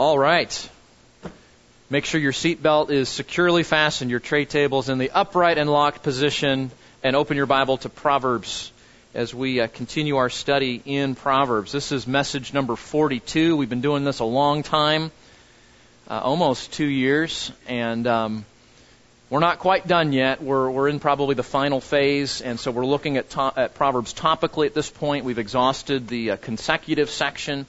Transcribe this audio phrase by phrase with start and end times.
[0.00, 0.70] All right.
[1.90, 5.70] Make sure your seatbelt is securely fastened, your tray table is in the upright and
[5.70, 6.70] locked position,
[7.02, 8.72] and open your Bible to Proverbs
[9.12, 11.70] as we uh, continue our study in Proverbs.
[11.70, 13.54] This is message number 42.
[13.58, 15.10] We've been doing this a long time,
[16.08, 18.46] uh, almost two years, and um,
[19.28, 20.42] we're not quite done yet.
[20.42, 24.14] We're, we're in probably the final phase, and so we're looking at, to- at Proverbs
[24.14, 25.26] topically at this point.
[25.26, 27.66] We've exhausted the uh, consecutive section,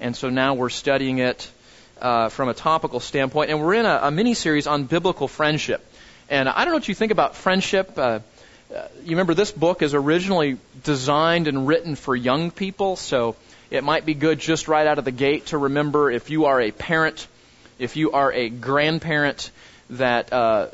[0.00, 1.50] and so now we're studying it
[2.00, 3.50] uh, from a topical standpoint.
[3.50, 5.84] And we're in a, a mini series on biblical friendship.
[6.28, 7.98] And I don't know what you think about friendship.
[7.98, 8.20] Uh,
[8.74, 13.36] uh, you remember this book is originally designed and written for young people, so
[13.70, 16.60] it might be good just right out of the gate to remember if you are
[16.60, 17.26] a parent,
[17.78, 19.50] if you are a grandparent,
[19.90, 20.68] that uh,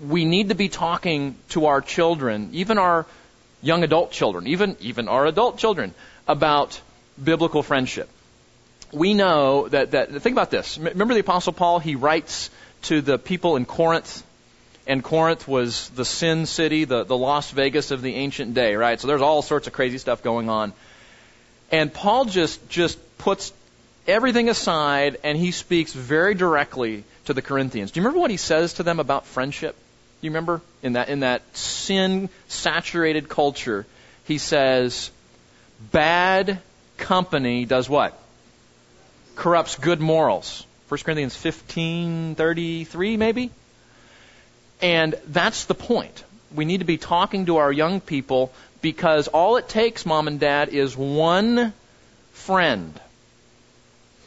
[0.00, 3.06] we need to be talking to our children, even our
[3.62, 5.94] young adult children, even even our adult children,
[6.26, 6.80] about
[7.22, 8.08] biblical friendship.
[8.94, 10.78] We know that that think about this.
[10.78, 11.78] Remember the apostle Paul?
[11.78, 12.50] He writes
[12.82, 14.22] to the people in Corinth
[14.86, 19.00] and Corinth was the sin city, the, the Las Vegas of the ancient day, right?
[19.00, 20.72] So there's all sorts of crazy stuff going on.
[21.70, 23.52] And Paul just, just puts
[24.06, 27.92] everything aside and he speaks very directly to the Corinthians.
[27.92, 29.74] Do you remember what he says to them about friendship?
[30.20, 30.60] Do you remember?
[30.82, 33.86] In that, in that sin saturated culture,
[34.24, 35.10] he says,
[35.92, 36.60] bad
[36.98, 38.18] company does what?
[39.34, 40.66] Corrupts good morals.
[40.88, 43.50] 1 Corinthians 15, 33 maybe?
[44.80, 46.24] And that's the point.
[46.54, 50.38] We need to be talking to our young people because all it takes, mom and
[50.38, 51.72] dad, is one
[52.32, 53.00] friend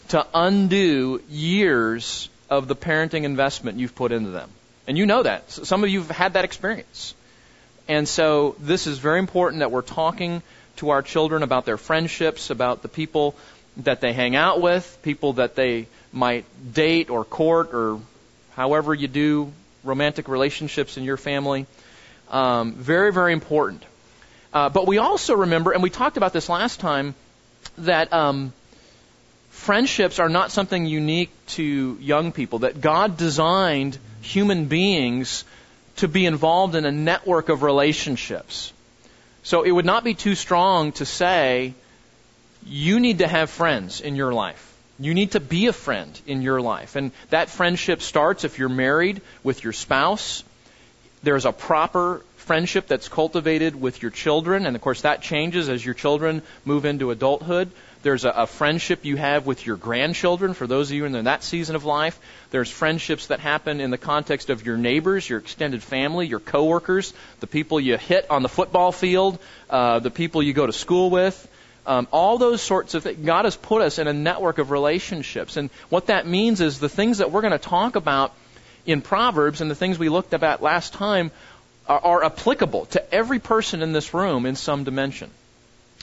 [0.10, 4.50] to undo years of the parenting investment you've put into them.
[4.88, 5.52] And you know that.
[5.52, 7.14] Some of you have had that experience.
[7.88, 10.42] And so this is very important that we're talking
[10.78, 13.36] to our children about their friendships, about the people
[13.78, 18.00] that they hang out with, people that they might date or court or
[18.52, 19.52] however you do
[19.84, 21.66] romantic relationships in your family.
[22.30, 23.84] Um, very, very important.
[24.54, 27.14] Uh, but we also remember, and we talked about this last time,
[27.78, 28.54] that um,
[29.50, 35.46] friendships are not something unique to young people, that God designed human beings
[35.98, 38.74] to be involved in a network of relationships.
[39.44, 41.74] So it would not be too strong to say,
[42.68, 44.64] you need to have friends in your life.
[45.00, 46.96] You need to be a friend in your life.
[46.96, 50.44] And that friendship starts if you're married with your spouse.
[51.24, 54.66] There's a proper friendship that's cultivated with your children.
[54.66, 57.70] And of course, that changes as your children move into adulthood.
[58.04, 61.44] There's a, a, friendship you have with your grandchildren for those of you in that
[61.44, 62.18] season of life.
[62.52, 67.14] There's friendships that happen in the context of your neighbors, your extended family, your coworkers,
[67.42, 69.40] the people you hit on the football field,
[69.70, 71.48] uh, the people you go to school with.
[71.88, 73.26] Um, all those sorts of things.
[73.26, 75.56] God has put us in a network of relationships.
[75.56, 78.34] And what that means is the things that we're going to talk about
[78.86, 81.32] in Proverbs and the things we looked at last time
[81.88, 85.32] are, are applicable to every person in this room in some dimension.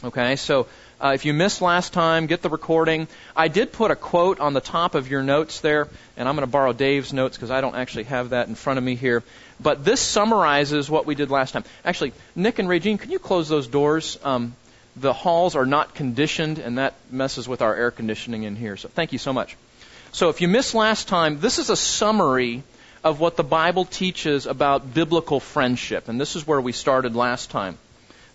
[0.02, 0.66] Okay, so
[1.00, 3.06] uh, if you missed last time, get the recording.
[3.36, 6.46] I did put a quote on the top of your notes there, and I'm going
[6.46, 9.22] to borrow Dave's notes because I don't actually have that in front of me here.
[9.60, 11.64] But this summarizes what we did last time.
[11.84, 14.18] Actually, Nick and Regine, can you close those doors?
[14.24, 14.54] Um,
[14.96, 18.76] the halls are not conditioned, and that messes with our air conditioning in here.
[18.76, 19.56] So thank you so much.
[20.12, 22.62] So if you missed last time, this is a summary
[23.02, 27.50] of what the Bible teaches about biblical friendship, and this is where we started last
[27.50, 27.76] time.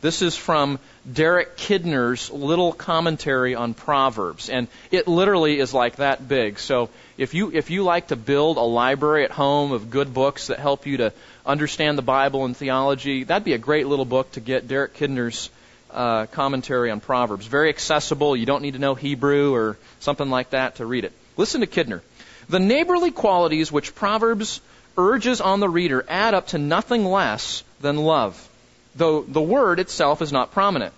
[0.01, 0.79] This is from
[1.11, 6.59] Derek Kidner's little commentary on Proverbs, and it literally is like that big.
[6.59, 10.47] So if you if you like to build a library at home of good books
[10.47, 11.11] that help you to
[11.45, 15.49] understand the Bible and theology, that'd be a great little book to get Derek Kidner's
[15.91, 17.45] uh, commentary on Proverbs.
[17.45, 18.35] Very accessible.
[18.35, 21.13] You don't need to know Hebrew or something like that to read it.
[21.37, 22.01] Listen to Kidner.
[22.49, 24.61] The neighborly qualities which Proverbs
[24.97, 28.49] urges on the reader add up to nothing less than love,
[28.95, 30.93] though the word itself is not prominent.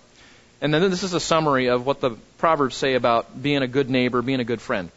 [0.60, 3.90] And then this is a summary of what the Proverbs say about being a good
[3.90, 4.90] neighbor, being a good friend.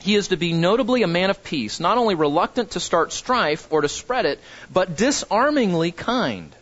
[0.00, 3.68] He is to be notably a man of peace, not only reluctant to start strife
[3.70, 4.40] or to spread it,
[4.72, 6.52] but disarmingly kind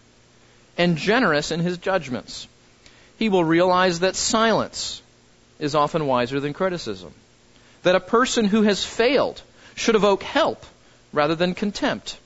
[0.76, 2.46] and generous in his judgments
[3.20, 5.02] he will realize that silence
[5.58, 7.12] is often wiser than criticism.
[7.82, 9.42] That a person who has failed
[9.74, 10.64] should evoke help
[11.12, 12.16] rather than contempt.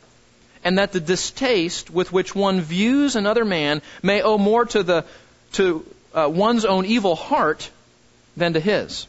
[0.63, 5.05] And that the distaste with which one views another man may owe more to, the,
[5.55, 7.69] to uh, one's own evil heart
[8.37, 9.09] than to his.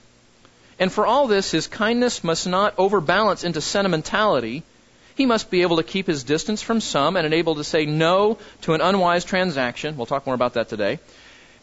[0.80, 4.64] And for all this, his kindness must not overbalance into sentimentality.
[5.14, 8.40] He must be able to keep his distance from some and able to say no
[8.64, 9.98] to an unwise transaction.
[9.98, 10.98] We'll talk more about that today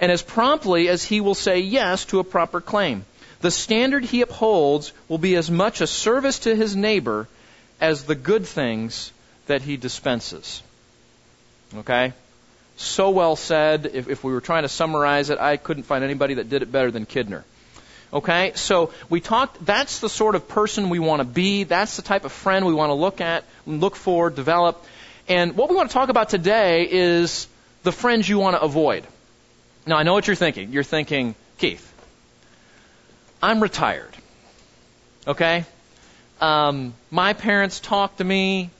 [0.02, 3.04] and as promptly as he will say yes to a proper claim.
[3.40, 7.28] the standard he upholds will be as much a service to his neighbor
[7.80, 9.12] as the good things
[9.46, 10.62] that he dispenses.
[11.76, 12.12] Okay?
[12.76, 13.90] So well said.
[13.92, 16.70] If, if we were trying to summarize it, I couldn't find anybody that did it
[16.70, 17.42] better than Kidner.
[18.12, 18.52] Okay?
[18.54, 21.64] So we talked, that's the sort of person we want to be.
[21.64, 24.84] That's the type of friend we want to look at, look for, develop.
[25.28, 27.48] And what we want to talk about today is
[27.82, 29.04] the friends you want to avoid.
[29.86, 30.72] Now, I know what you're thinking.
[30.72, 31.92] You're thinking, Keith,
[33.42, 34.16] I'm retired.
[35.26, 35.64] Okay?
[36.40, 38.70] Um, my parents talked to me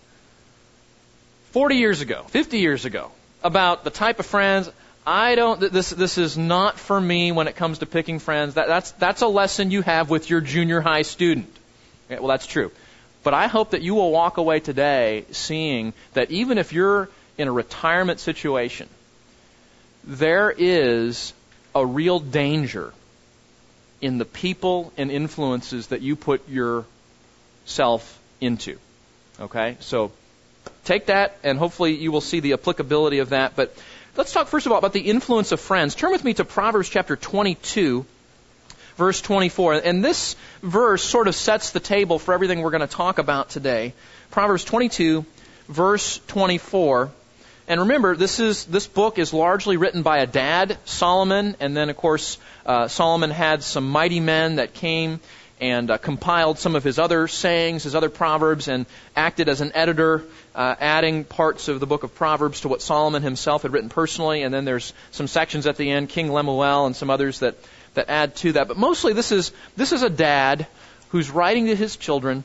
[1.52, 3.10] 40 years ago, 50 years ago,
[3.42, 4.70] about the type of friends.
[5.04, 5.60] I don't.
[5.60, 8.54] This this is not for me when it comes to picking friends.
[8.54, 11.54] That, that's that's a lesson you have with your junior high student.
[12.08, 12.70] Well, that's true.
[13.24, 17.08] But I hope that you will walk away today seeing that even if you're
[17.38, 18.88] in a retirement situation,
[20.04, 21.32] there is
[21.74, 22.92] a real danger
[24.00, 28.78] in the people and influences that you put yourself into.
[29.40, 29.76] Okay?
[29.80, 30.12] So
[30.84, 33.54] take that and hopefully you will see the applicability of that.
[33.54, 33.76] But
[34.16, 35.94] let's talk first of all about the influence of friends.
[35.94, 38.04] Turn with me to Proverbs chapter 22
[38.96, 39.74] verse 24.
[39.74, 43.50] And this verse sort of sets the table for everything we're going to talk about
[43.50, 43.94] today.
[44.30, 45.24] Proverbs 22
[45.68, 47.10] verse 24.
[47.72, 51.88] And remember, this is this book is largely written by a dad, Solomon, and then
[51.88, 52.36] of course
[52.66, 55.20] uh, Solomon had some mighty men that came
[55.58, 58.84] and uh, compiled some of his other sayings, his other proverbs, and
[59.16, 60.22] acted as an editor,
[60.54, 64.42] uh, adding parts of the book of Proverbs to what Solomon himself had written personally.
[64.42, 67.54] And then there's some sections at the end, King Lemuel and some others that
[67.94, 68.68] that add to that.
[68.68, 70.66] But mostly, this is this is a dad
[71.08, 72.44] who's writing to his children,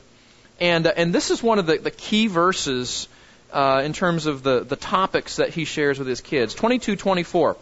[0.58, 3.08] and uh, and this is one of the, the key verses
[3.52, 6.54] uh, in terms of the, the topics that he shares with his kids.
[6.54, 7.56] 22:24.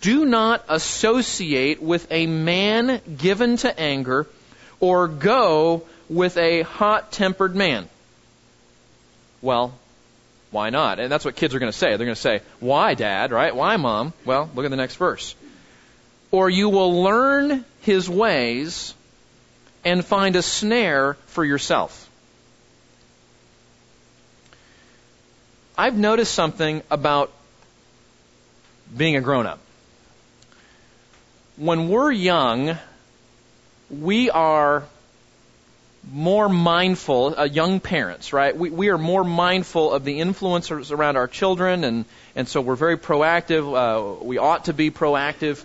[0.00, 4.28] Do not associate with a man given to anger,
[4.78, 7.88] or go with a hot-tempered man.
[9.42, 9.74] Well,
[10.50, 11.00] why not?
[11.00, 11.88] And that's what kids are going to say.
[11.88, 13.32] They're going to say, "Why, Dad?
[13.32, 13.54] Right?
[13.54, 15.34] Why, Mom?" Well, look at the next verse.
[16.30, 18.94] Or you will learn his ways
[19.84, 22.09] and find a snare for yourself.
[25.80, 27.32] I've noticed something about
[28.94, 29.60] being a grown up.
[31.56, 32.76] When we're young,
[33.88, 34.84] we are
[36.12, 38.54] more mindful, uh, young parents, right?
[38.54, 42.04] We, we are more mindful of the influences around our children, and,
[42.36, 43.64] and so we're very proactive.
[43.64, 45.64] Uh, we ought to be proactive.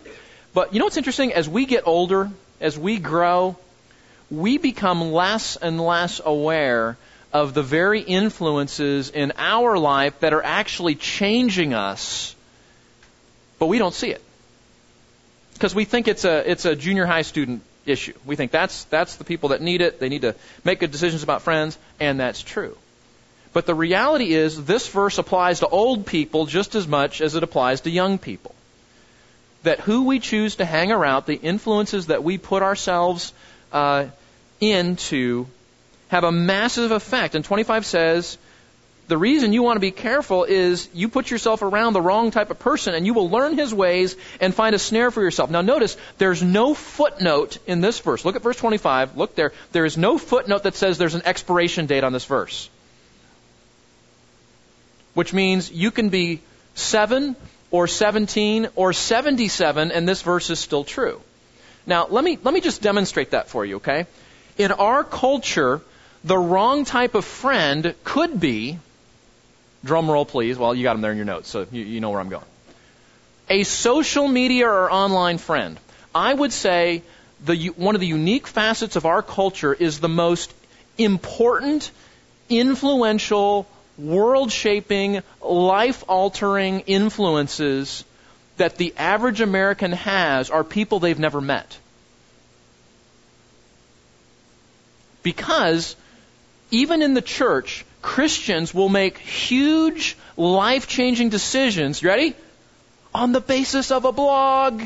[0.54, 1.34] But you know what's interesting?
[1.34, 2.32] As we get older,
[2.62, 3.58] as we grow,
[4.32, 6.96] we become less and less aware
[7.36, 12.34] of the very influences in our life that are actually changing us,
[13.60, 14.24] but we don't see it.
[15.54, 18.14] Because we think it's a, it's a junior high student issue.
[18.26, 20.00] We think that's, that's the people that need it.
[20.00, 20.34] They need to
[20.64, 22.78] make good decisions about friends, and that's true.
[23.52, 27.44] But the reality is, this verse applies to old people just as much as it
[27.44, 28.56] applies to young people.
[29.64, 33.34] That who we choose to hang around, the influences that we put ourselves
[33.74, 34.06] uh,
[34.62, 35.48] into,
[36.10, 37.36] have a massive effect.
[37.36, 38.38] And 25 says,
[39.08, 42.50] the reason you want to be careful is you put yourself around the wrong type
[42.50, 45.52] of person and you will learn his ways and find a snare for yourself.
[45.52, 48.26] Now notice, there's no footnote in this verse.
[48.26, 49.16] Look at verse 25.
[49.16, 49.52] Look there.
[49.74, 52.70] There is no footnote that says there's an expiration date on this verse.
[55.14, 56.42] Which means you can be
[56.74, 57.36] 7
[57.70, 61.22] or 17 or 77 and this verse is still true.
[61.86, 64.08] Now, let me, let me just demonstrate that for you, okay?
[64.58, 65.82] In our culture,
[66.26, 68.80] the wrong type of friend could be,
[69.84, 72.10] drum roll please, well, you got them there in your notes, so you, you know
[72.10, 72.46] where I'm going.
[73.48, 75.80] A social media or online friend.
[76.16, 77.04] I would say
[77.46, 80.52] the, one of the unique facets of our culture is the most
[80.98, 81.92] important,
[82.50, 88.04] influential, world shaping, life altering influences
[88.58, 91.78] that the average American has are people they've never met.
[95.22, 95.96] Because
[96.76, 102.36] even in the church, Christians will make huge life changing decisions, ready?
[103.14, 104.82] On the basis of a blog.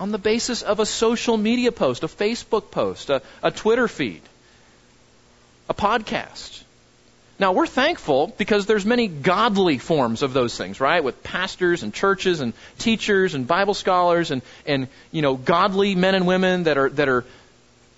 [0.00, 4.22] On the basis of a social media post, a Facebook post, a, a Twitter feed,
[5.68, 6.62] a podcast.
[7.38, 11.02] Now we're thankful because there's many godly forms of those things, right?
[11.02, 16.14] With pastors and churches and teachers and Bible scholars and, and you know godly men
[16.14, 17.24] and women that are that are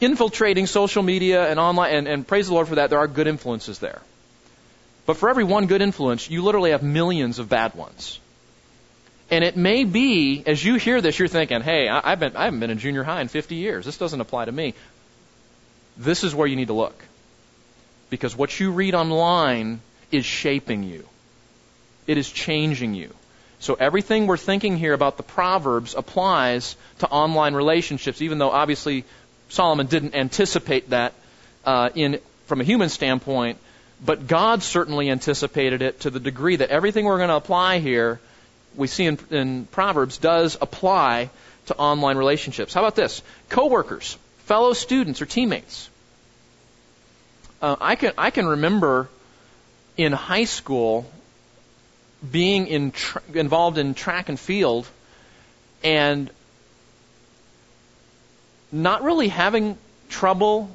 [0.01, 3.27] infiltrating social media and online, and, and praise the Lord for that, there are good
[3.27, 4.01] influences there.
[5.07, 8.19] But for every one good influence, you literally have millions of bad ones.
[9.31, 12.45] And it may be, as you hear this, you're thinking, hey, I, have been, I
[12.45, 13.85] haven't been in junior high in 50 years.
[13.85, 14.75] This doesn't apply to me.
[15.97, 16.95] This is where you need to look.
[18.11, 21.07] Because what you read online is shaping you.
[22.07, 23.11] It is changing you.
[23.61, 29.05] So everything we're thinking here about the Proverbs applies to online relationships, even though obviously
[29.49, 31.13] Solomon didn't anticipate that
[31.65, 33.59] uh, in from a human standpoint,
[34.05, 38.21] but God certainly anticipated it to the degree that everything we're going to apply here,
[38.75, 41.31] we see in, in Proverbs, does apply
[41.67, 42.75] to online relationships.
[42.75, 43.23] How about this?
[43.49, 45.89] Coworkers, fellow students, or teammates.
[47.63, 49.09] Uh, I can I can remember
[49.97, 51.11] in high school
[52.31, 52.93] being in
[53.33, 54.87] involved in track and field
[55.83, 56.31] and
[58.75, 59.79] not really having
[60.09, 60.69] trouble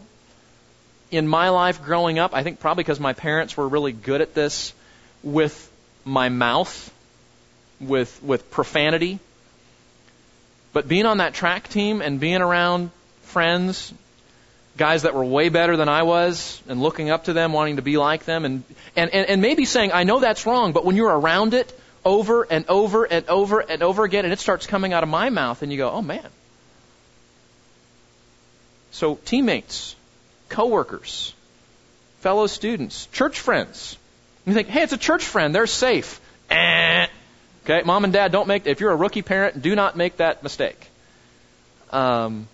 [1.12, 4.34] in my life growing up, I think probably because my parents were really good at
[4.34, 4.74] this
[5.22, 5.72] with
[6.06, 6.94] my mouth,
[7.79, 9.20] with with profanity.
[10.72, 12.91] But being on that track team and being around
[13.24, 13.94] friends,
[14.77, 17.82] guys that were way better than I was, and looking up to them, wanting to
[17.82, 18.63] be like them, and
[18.96, 22.44] and and, and maybe saying, I know that's wrong, but when you're around it over
[22.44, 25.63] and over and over and over again, and it starts coming out of my mouth,
[25.63, 26.29] and you go, oh man.
[28.91, 29.96] So teammates,
[30.50, 31.34] coworkers,
[32.19, 33.98] fellow students, church friends.
[34.46, 35.53] You think, hey, it's a church friend.
[35.53, 36.19] They're safe.
[36.50, 37.08] Eh.
[37.65, 38.65] Okay, mom and dad, don't make.
[38.65, 40.88] If you're a rookie parent, do not make that mistake.
[41.91, 42.48] Um,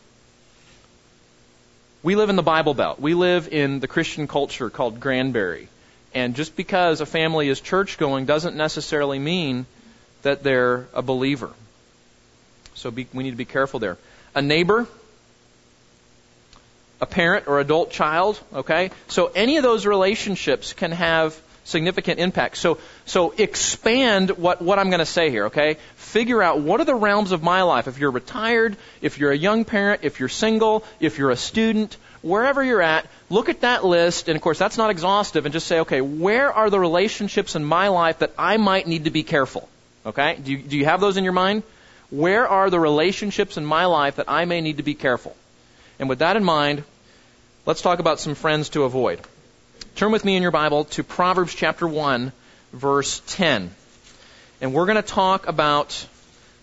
[2.03, 2.99] we live in the Bible Belt.
[2.99, 5.69] We live in the Christian culture called Granbury.
[6.13, 9.65] And just because a family is church going doesn't necessarily mean
[10.21, 11.51] that they're a believer.
[12.73, 13.97] So be, we need to be careful there.
[14.33, 14.87] A neighbor,
[17.05, 18.91] a parent or adult child, okay?
[19.07, 22.57] So any of those relationships can have significant impact.
[22.57, 25.77] So, so expand what, what I'm going to say here, okay?
[25.95, 27.87] Figure out what are the realms of my life.
[27.87, 31.97] If you're retired, if you're a young parent, if you're single, if you're a student,
[32.21, 35.67] wherever you're at, look at that list, and of course that's not exhaustive, and just
[35.67, 39.23] say, okay, where are the relationships in my life that I might need to be
[39.23, 39.67] careful?
[40.05, 40.37] Okay?
[40.43, 41.63] Do you, do you have those in your mind?
[42.11, 45.35] Where are the relationships in my life that I may need to be careful?
[45.99, 46.83] And with that in mind,
[47.65, 49.19] let's talk about some friends to avoid.
[49.95, 52.31] Turn with me in your Bible to Proverbs chapter 1,
[52.73, 53.71] verse 10.
[54.61, 56.07] And we're going to talk about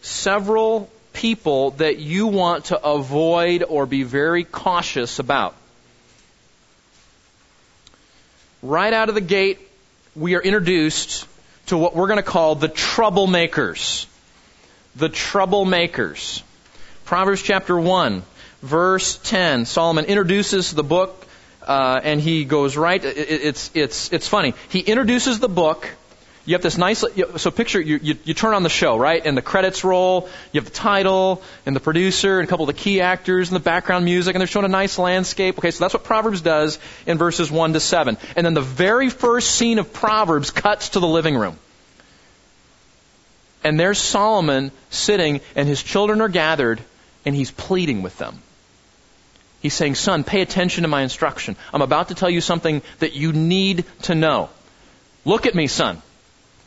[0.01, 5.55] several people that you want to avoid or be very cautious about.
[8.63, 9.59] Right out of the gate,
[10.15, 11.27] we are introduced
[11.67, 14.07] to what we're going to call the troublemakers.
[14.95, 16.43] The troublemakers.
[17.05, 18.23] Proverbs chapter 1,
[18.63, 19.67] verse 10.
[19.67, 21.27] Solomon introduces the book,
[21.67, 23.05] uh, and he goes right.
[23.05, 24.55] It, it's it's it's funny.
[24.69, 25.89] He introduces the book.
[26.45, 27.05] You have this nice.
[27.37, 29.25] So picture you, you you turn on the show, right?
[29.25, 30.29] And the credits roll.
[30.53, 33.55] You have the title and the producer and a couple of the key actors and
[33.55, 35.59] the background music, and they're showing a nice landscape.
[35.59, 38.19] Okay, so that's what Proverbs does in verses one to seven.
[38.35, 41.59] And then the very first scene of Proverbs cuts to the living room.
[43.65, 46.81] And there's Solomon sitting, and his children are gathered,
[47.25, 48.43] and he's pleading with them.
[49.63, 51.57] He's saying, Son, pay attention to my instruction.
[51.73, 54.51] I'm about to tell you something that you need to know.
[55.25, 56.03] Look at me, son.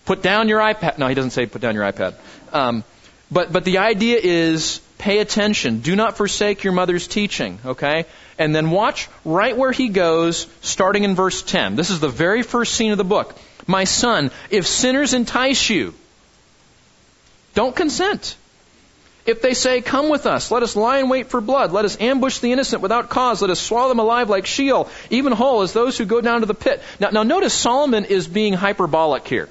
[0.06, 0.98] Put down your iPad.
[0.98, 2.16] No, he doesn't say put down your iPad.
[2.54, 2.84] Um,
[3.30, 5.80] but, but the idea is pay attention.
[5.80, 8.06] Do not forsake your mother's teaching, okay?
[8.38, 11.76] And then watch right where he goes, starting in verse 10.
[11.76, 13.36] This is the very first scene of the book.
[13.68, 15.94] My son, if sinners entice you,
[17.56, 18.38] don't consent.
[19.26, 22.00] If they say, Come with us, let us lie in wait for blood, let us
[22.00, 25.74] ambush the innocent without cause, let us swallow them alive like Sheol, even whole as
[25.74, 26.82] those who go down to the pit.
[27.00, 29.50] Now, now notice Solomon is being hyperbolic here.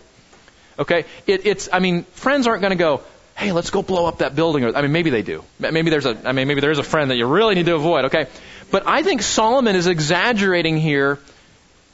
[0.79, 1.05] Okay?
[1.27, 3.03] It, it's, I mean, friends aren't going to go,
[3.37, 4.65] hey, let's go blow up that building.
[4.77, 5.43] I mean, maybe they do.
[5.59, 8.07] Maybe there's a, I mean, maybe there's a friend that you really need to avoid,
[8.07, 8.27] okay?
[8.71, 11.19] But I think Solomon is exaggerating here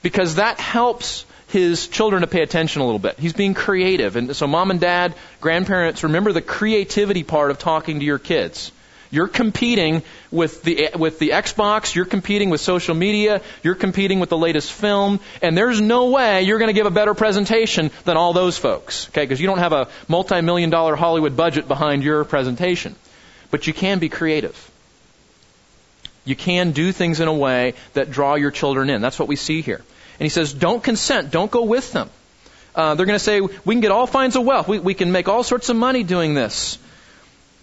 [0.03, 3.19] because that helps his children to pay attention a little bit.
[3.19, 4.17] He's being creative.
[4.17, 8.73] And so mom and dad, grandparents, remember the creativity part of talking to your kids.
[9.13, 14.29] You're competing with the with the Xbox, you're competing with social media, you're competing with
[14.29, 18.17] the latest film, and there's no way you're going to give a better presentation than
[18.17, 19.09] all those folks.
[19.09, 19.23] Okay?
[19.23, 22.95] Because you don't have a multi-million dollar Hollywood budget behind your presentation.
[23.51, 24.71] But you can be creative.
[26.25, 29.01] You can do things in a way that draw your children in.
[29.01, 29.83] That's what we see here.
[30.21, 31.31] And he says, don't consent.
[31.31, 32.11] Don't go with them.
[32.75, 34.69] Uh, they're going to say, we can get all kinds of wealth.
[34.69, 36.79] We, we can make all sorts of money doing this.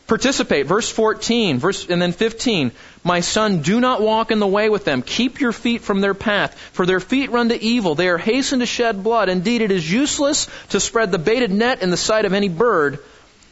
[0.07, 0.65] Participate.
[0.65, 2.71] Verse 14, verse, and then 15.
[3.03, 5.03] My son, do not walk in the way with them.
[5.03, 7.93] Keep your feet from their path, for their feet run to evil.
[7.93, 9.29] They are hastened to shed blood.
[9.29, 12.97] Indeed, it is useless to spread the baited net in the sight of any bird,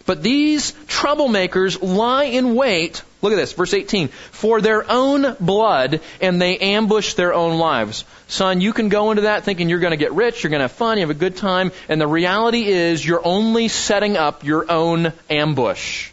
[0.06, 6.00] But these troublemakers lie in wait, look at this, verse 18, for their own blood,
[6.22, 8.06] and they ambush their own lives.
[8.30, 10.64] Son, you can go into that thinking you're going to get rich, you're going to
[10.64, 14.46] have fun, you have a good time, and the reality is you're only setting up
[14.46, 16.12] your own ambush.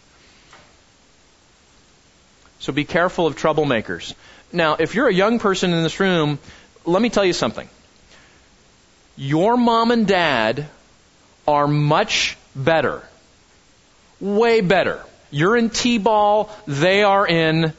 [2.58, 4.14] So be careful of troublemakers.
[4.52, 6.40] Now, if you're a young person in this room,
[6.84, 7.68] let me tell you something.
[9.16, 10.66] Your mom and dad
[11.46, 13.02] are much better
[14.23, 15.05] way better.
[15.31, 17.75] You're in T-ball, they are in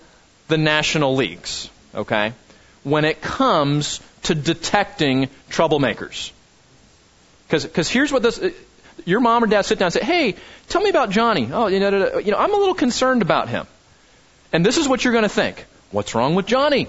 [0.50, 2.34] the national leagues, okay?
[2.84, 6.32] When it comes to detecting troublemakers.
[7.48, 8.42] Because here's what this,
[9.06, 10.36] your mom or dad sit down and say, hey,
[10.68, 11.50] tell me about Johnny.
[11.52, 13.66] Oh, you know, you know, I'm a little concerned about him.
[14.52, 15.66] And this is what you're going to think.
[15.92, 16.88] What's wrong with Johnny?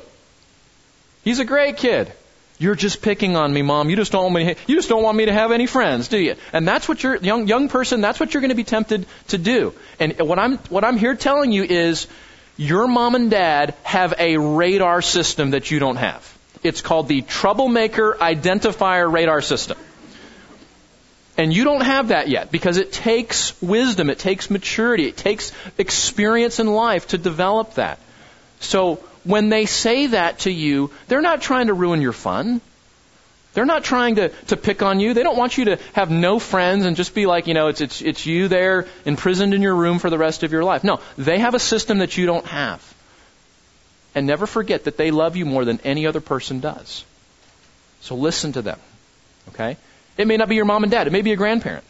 [1.23, 2.13] He's a great kid.
[2.59, 3.91] You're just picking on me, mom.
[3.91, 4.55] You just don't want me.
[4.55, 6.37] To, you just don't want me to have any friends, do you?
[6.53, 8.01] And that's what you're young young person.
[8.01, 9.75] That's what you're going to be tempted to do.
[9.99, 12.07] And what I'm what I'm here telling you is,
[12.57, 16.33] your mom and dad have a radar system that you don't have.
[16.63, 19.77] It's called the troublemaker identifier radar system.
[21.37, 25.51] And you don't have that yet because it takes wisdom, it takes maturity, it takes
[25.77, 27.99] experience in life to develop that.
[28.61, 32.61] So when they say that to you, they're not trying to ruin your fun.
[33.55, 35.15] They're not trying to, to pick on you.
[35.15, 37.81] They don't want you to have no friends and just be like, you know, it's,
[37.81, 40.83] it's, it's you there imprisoned in your room for the rest of your life.
[40.83, 42.95] No, they have a system that you don't have.
[44.15, 47.05] And never forget that they love you more than any other person does.
[48.01, 48.79] So listen to them.
[49.51, 49.77] Okay?
[50.17, 51.07] It may not be your mom and dad.
[51.07, 51.85] It may be a grandparent.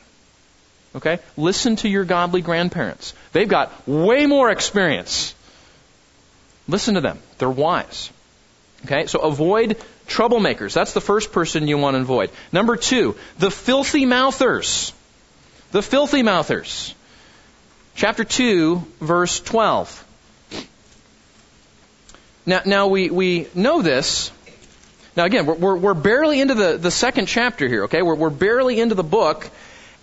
[0.94, 1.18] Okay?
[1.36, 3.14] Listen to your godly grandparents.
[3.32, 5.34] They've got way more experience
[6.66, 7.18] Listen to them.
[7.38, 8.10] They're wise.
[8.84, 10.74] Okay, so avoid troublemakers.
[10.74, 12.30] That's the first person you want to avoid.
[12.52, 14.92] Number two, the filthy mouthers.
[15.72, 16.94] The filthy mouthers.
[17.96, 20.04] Chapter 2, verse 12.
[22.46, 24.30] Now, now we, we know this.
[25.16, 28.02] Now again, we're, we're, we're barely into the, the second chapter here, okay?
[28.02, 29.48] We're, we're barely into the book.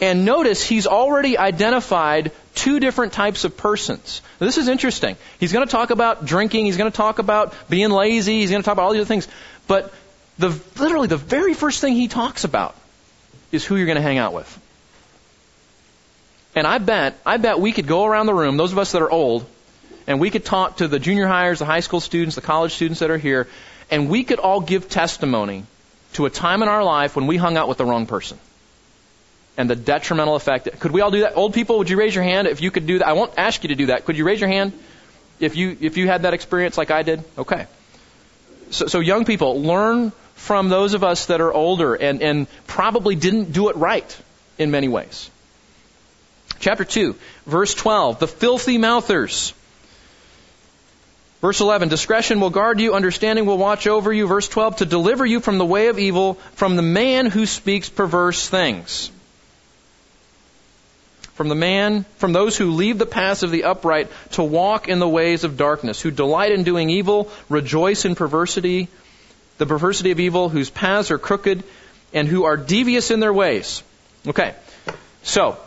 [0.01, 4.23] And notice he's already identified two different types of persons.
[4.39, 5.15] Now, this is interesting.
[5.39, 6.65] He's going to talk about drinking.
[6.65, 8.39] He's going to talk about being lazy.
[8.39, 9.27] He's going to talk about all these other things.
[9.67, 9.93] But
[10.39, 12.75] the, literally, the very first thing he talks about
[13.51, 14.59] is who you're going to hang out with.
[16.55, 19.03] And I bet, I bet we could go around the room, those of us that
[19.03, 19.45] are old,
[20.07, 23.01] and we could talk to the junior hires, the high school students, the college students
[23.01, 23.47] that are here,
[23.91, 25.63] and we could all give testimony
[26.13, 28.37] to a time in our life when we hung out with the wrong person
[29.61, 30.79] and the detrimental effect.
[30.79, 31.37] Could we all do that?
[31.37, 33.07] Old people, would you raise your hand if you could do that?
[33.07, 34.05] I won't ask you to do that.
[34.05, 34.73] Could you raise your hand
[35.39, 37.23] if you if you had that experience like I did?
[37.37, 37.67] Okay.
[38.71, 43.15] So, so young people, learn from those of us that are older and, and probably
[43.15, 44.17] didn't do it right
[44.57, 45.29] in many ways.
[46.59, 49.53] Chapter 2, verse 12, the filthy mouthers.
[51.41, 54.27] Verse 11, discretion will guard you, understanding will watch over you.
[54.27, 57.89] Verse 12, to deliver you from the way of evil, from the man who speaks
[57.89, 59.11] perverse things
[61.41, 64.99] from the man, from those who leave the paths of the upright to walk in
[64.99, 68.89] the ways of darkness, who delight in doing evil, rejoice in perversity,
[69.57, 71.63] the perversity of evil, whose paths are crooked,
[72.13, 73.81] and who are devious in their ways.
[74.27, 74.53] Okay.
[75.23, 75.57] So,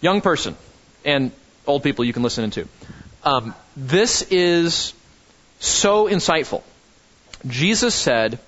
[0.00, 0.54] young person
[1.04, 1.32] and
[1.66, 2.68] old people you can listen into.
[3.24, 4.94] Um, this is
[5.58, 6.62] so insightful.
[7.44, 8.38] Jesus said,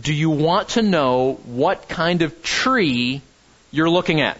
[0.00, 3.20] Do you want to know what kind of tree
[3.70, 4.38] you're looking at?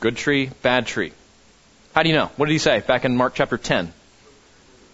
[0.00, 1.12] Good tree, bad tree.
[1.94, 2.30] How do you know?
[2.36, 3.92] What did he say back in Mark chapter 10?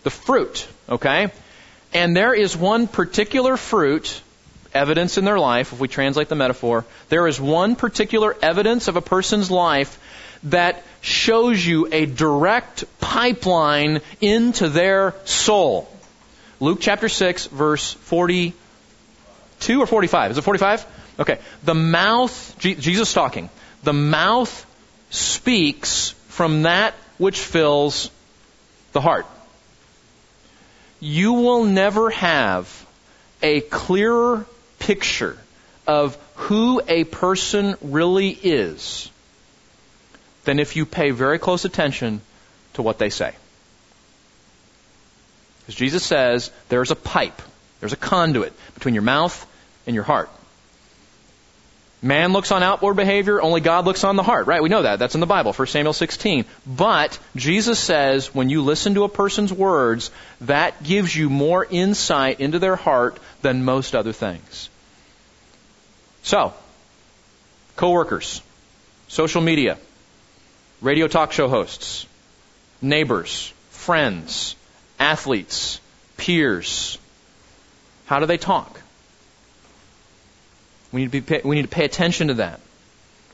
[0.03, 1.31] The fruit, okay?
[1.93, 4.21] And there is one particular fruit,
[4.75, 8.97] evidence in their life, if we translate the metaphor, there is one particular evidence of
[8.97, 9.99] a person's life
[10.45, 15.89] that shows you a direct pipeline into their soul.
[16.59, 20.33] Luke chapter 6, verse 42 or 45?
[20.33, 20.87] Is it 45?
[21.21, 21.39] Okay.
[21.65, 23.51] The mouth, Jesus talking,
[23.85, 24.66] the mouth
[25.17, 28.11] speaks from that which fills
[28.93, 29.27] the heart.
[31.01, 32.87] You will never have
[33.43, 34.47] a clearer
[34.79, 35.39] picture
[35.87, 39.11] of who a person really is
[40.45, 42.21] than if you pay very close attention
[42.75, 43.35] to what they say.
[45.61, 47.41] Because Jesus says there's a pipe,
[47.81, 49.47] there's a conduit between your mouth
[49.87, 50.31] and your heart.
[52.03, 54.63] Man looks on outward behavior, only God looks on the heart, right?
[54.63, 54.99] We know that.
[54.99, 56.45] That's in the Bible, 1 Samuel 16.
[56.67, 60.11] But Jesus says when you listen to a person's words,
[60.43, 64.69] that gives you more insight into their heart than most other things.
[66.23, 66.53] So,
[67.77, 68.43] coworkers,
[69.09, 69.79] social media,
[70.83, 72.07] radio talk show hosts,
[72.83, 74.55] neighbors, friends,
[74.99, 75.81] athletes,
[76.19, 76.99] peers.
[78.07, 78.81] How do they talk?
[80.97, 82.59] We need to, be, we need to pay attention to that.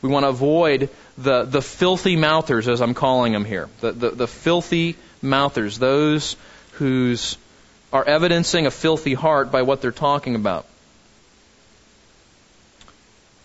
[0.01, 3.69] We want to avoid the, the filthy mouthers, as I'm calling them here.
[3.79, 6.35] The, the, the filthy mouthers, those
[6.73, 7.39] whose
[7.93, 10.65] are evidencing a filthy heart by what they're talking about.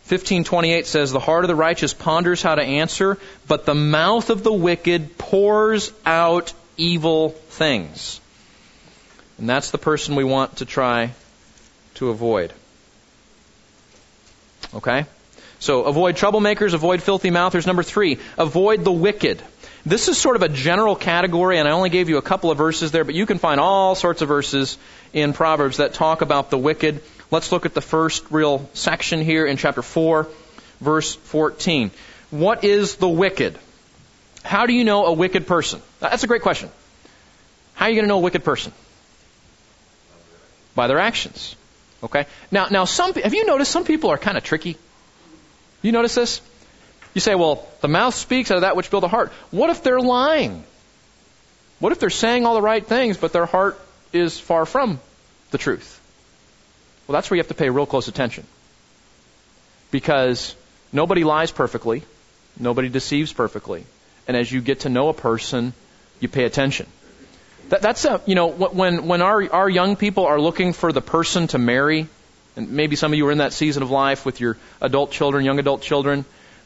[0.07, 4.41] 1528 says, The heart of the righteous ponders how to answer, but the mouth of
[4.41, 8.19] the wicked pours out evil things.
[9.37, 11.11] And that's the person we want to try
[11.95, 12.51] to avoid.
[14.77, 15.05] Okay?
[15.59, 17.65] So avoid troublemakers, avoid filthy mouthers.
[17.65, 19.41] Number three, avoid the wicked.
[19.85, 22.57] This is sort of a general category, and I only gave you a couple of
[22.57, 24.77] verses there, but you can find all sorts of verses
[25.13, 27.01] in Proverbs that talk about the wicked.
[27.31, 30.27] Let's look at the first real section here in chapter 4,
[30.81, 31.91] verse 14.
[32.29, 33.57] What is the wicked?
[34.43, 35.81] How do you know a wicked person?
[35.99, 36.69] That's a great question.
[37.73, 38.73] How are you going to know a wicked person?
[40.75, 41.55] By their actions.
[42.03, 42.25] Okay?
[42.51, 44.77] Now, now some, have you noticed some people are kind of tricky?
[45.81, 46.41] You notice this?
[47.13, 49.31] You say, well, the mouth speaks out of that which build the heart.
[49.51, 50.63] What if they're lying?
[51.79, 53.79] What if they're saying all the right things, but their heart
[54.13, 54.99] is far from
[55.51, 55.99] the truth?
[57.07, 58.45] Well, that's where you have to pay real close attention.
[59.91, 60.55] Because
[60.91, 62.03] nobody lies perfectly,
[62.59, 63.85] nobody deceives perfectly.
[64.27, 65.73] And as you get to know a person,
[66.19, 66.87] you pay attention.
[67.69, 71.01] That, that's a, you know, when, when our, our young people are looking for the
[71.01, 72.07] person to marry,
[72.55, 75.43] and maybe some of you are in that season of life with your adult children,
[75.45, 76.25] young adult children.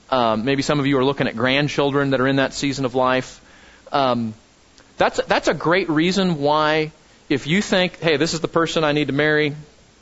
[0.10, 2.96] Um, maybe some of you are looking at grandchildren that are in that season of
[2.96, 3.42] life.
[3.92, 4.34] Um,
[4.98, 6.92] that's that's a great reason why,
[7.30, 9.56] if you think, hey, this is the person I need to marry,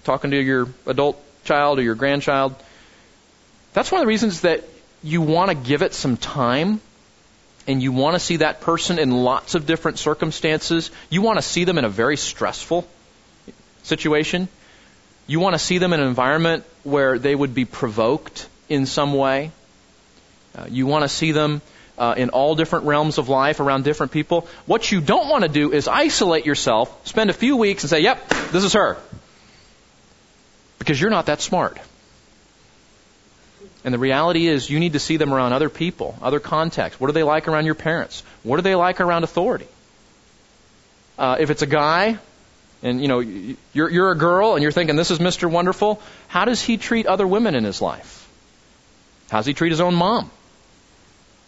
[0.04, 2.56] talking to your adult child or your grandchild,
[3.74, 4.64] that's one of the reasons that
[5.02, 6.82] you want to give it some time
[7.70, 10.90] and you want to see that person in lots of different circumstances.
[11.12, 12.88] You want to see them in a very stressful
[13.84, 14.48] situation.
[15.28, 19.14] You want to see them in an environment where they would be provoked in some
[19.14, 19.52] way.
[20.58, 21.62] Uh, you want to see them
[22.00, 24.48] uh, in all different realms of life around different people.
[24.66, 28.00] What you don't want to do is isolate yourself, spend a few weeks, and say,
[28.00, 28.98] yep, this is her.
[30.80, 31.78] Because you're not that smart.
[33.84, 37.00] And the reality is, you need to see them around other people, other contexts.
[37.00, 38.24] What are they like around your parents?
[38.44, 39.68] What are they like around authority?
[41.18, 42.18] Uh, if it's a guy,
[42.82, 45.50] and you know you're you're a girl and you're thinking this is Mr.
[45.50, 48.28] Wonderful, how does he treat other women in his life?
[49.30, 50.32] How does he treat his own mom?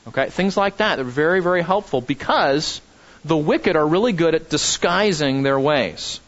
[0.08, 2.82] Okay, things like that are very very helpful because
[3.24, 6.20] the wicked are really good at disguising their ways.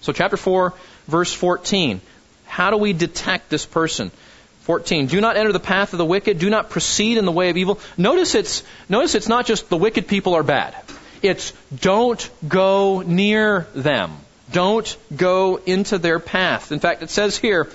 [0.00, 0.72] So chapter 4
[1.06, 2.00] verse 14,
[2.46, 4.10] how do we detect this person?
[4.68, 5.06] 14.
[5.06, 6.38] Do not enter the path of the wicked.
[6.38, 7.80] Do not proceed in the way of evil.
[7.96, 10.74] Notice it's, notice it's not just the wicked people are bad.
[11.22, 14.18] It's don't go near them.
[14.52, 16.70] Don't go into their path.
[16.70, 17.70] In fact, it says here,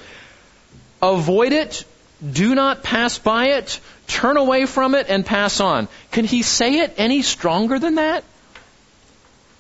[1.02, 1.84] avoid it,
[2.32, 5.88] do not pass by it, turn away from it, and pass on.
[6.12, 8.24] Can he say it any stronger than that?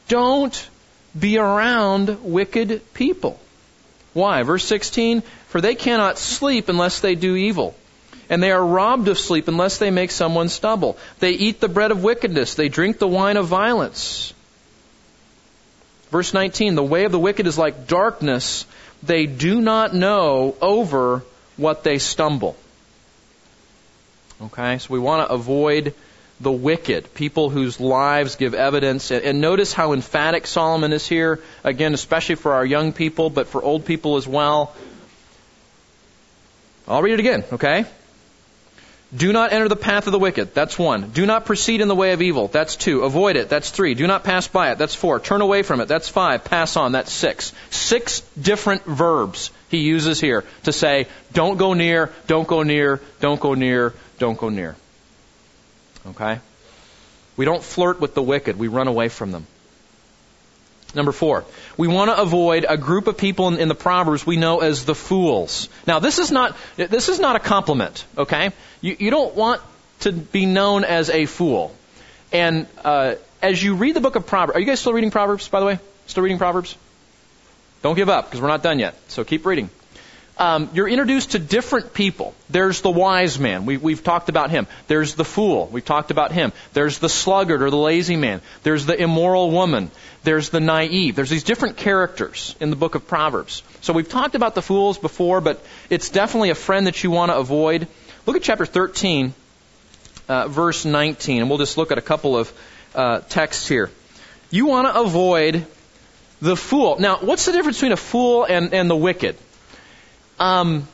[0.07, 0.69] Don't
[1.19, 3.39] be around wicked people.
[4.13, 4.43] Why?
[4.43, 7.75] Verse 16, for they cannot sleep unless they do evil
[8.29, 10.97] and they are robbed of sleep unless they make someone stumble.
[11.19, 14.33] They eat the bread of wickedness, they drink the wine of violence.
[16.09, 18.65] Verse 19, the way of the wicked is like darkness.
[19.01, 21.23] They do not know over
[21.57, 22.55] what they stumble.
[24.41, 25.93] Okay, so we want to avoid
[26.41, 29.11] the wicked, people whose lives give evidence.
[29.11, 33.63] And notice how emphatic Solomon is here, again, especially for our young people, but for
[33.63, 34.73] old people as well.
[36.87, 37.85] I'll read it again, okay?
[39.15, 40.55] Do not enter the path of the wicked.
[40.55, 41.11] That's one.
[41.11, 42.47] Do not proceed in the way of evil.
[42.47, 43.03] That's two.
[43.03, 43.47] Avoid it.
[43.47, 43.93] That's three.
[43.93, 44.79] Do not pass by it.
[44.79, 45.19] That's four.
[45.19, 45.87] Turn away from it.
[45.87, 46.43] That's five.
[46.43, 46.93] Pass on.
[46.93, 47.53] That's six.
[47.69, 53.39] Six different verbs he uses here to say, don't go near, don't go near, don't
[53.39, 54.75] go near, don't go near.
[56.07, 56.39] Okay?
[57.35, 58.57] We don't flirt with the wicked.
[58.57, 59.47] We run away from them.
[60.95, 61.43] Number four,
[61.75, 64.85] we want to avoid a group of people in, in, the Proverbs we know as
[64.85, 65.67] the fools.
[65.87, 68.05] Now, this is not this is not a compliment.
[68.15, 69.59] Okay, you, you don't want
[70.01, 71.75] to be known as a fool.
[72.31, 75.47] And uh, as you read the book of Proverbs, are you guys still reading Proverbs?
[75.47, 76.77] By the way, still reading Proverbs?
[77.81, 78.95] Don't give up because we're not done yet.
[79.07, 79.71] So keep reading
[80.37, 82.33] um, you're introduced to different people.
[82.49, 83.65] There's the wise man.
[83.65, 84.65] We, we've talked about him.
[84.87, 85.67] There's the fool.
[85.71, 86.53] We've talked about him.
[86.73, 88.41] There's the sluggard or the lazy man.
[88.63, 89.91] There's the immoral woman.
[90.23, 91.15] There's the naive.
[91.15, 93.61] There's these different characters in the book of Proverbs.
[93.81, 97.31] So we've talked about the fools before, but it's definitely a friend that you want
[97.31, 97.87] to avoid.
[98.25, 99.33] Look at chapter 13,
[100.29, 102.51] uh, verse 19, and we'll just look at a couple of
[102.95, 103.91] uh, texts here.
[104.49, 105.65] You want to avoid
[106.41, 106.97] the fool.
[106.99, 109.37] Now, what's the difference between a fool and, and the wicked?
[110.39, 110.87] Um,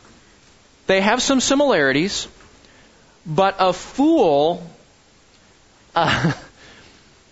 [0.88, 2.28] they have some similarities,
[3.26, 4.64] but a fool
[5.96, 6.34] uh,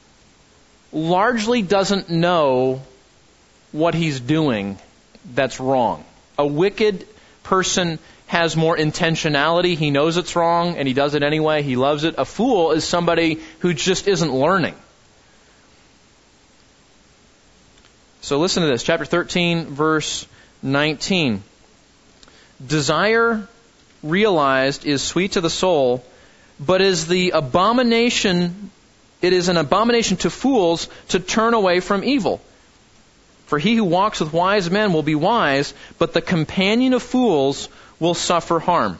[0.91, 2.82] largely doesn't know
[3.72, 4.78] what he's doing
[5.34, 6.04] that's wrong.
[6.38, 7.08] A wicked
[7.43, 9.76] person has more intentionality.
[9.76, 11.63] He knows it's wrong and he does it anyway.
[11.63, 12.15] He loves it.
[12.17, 14.76] A fool is somebody who just isn't learning.
[18.22, 18.84] So listen to this.
[18.84, 20.28] Chapter 13, verse
[20.62, 21.43] 19.
[22.65, 23.48] Desire
[24.02, 26.04] realized is sweet to the soul,
[26.60, 28.72] but is the abomination,
[29.22, 32.41] it is an abomination to fools to turn away from evil.
[33.46, 37.70] For he who walks with wise men will be wise, but the companion of fools
[38.00, 39.00] will suffer harm.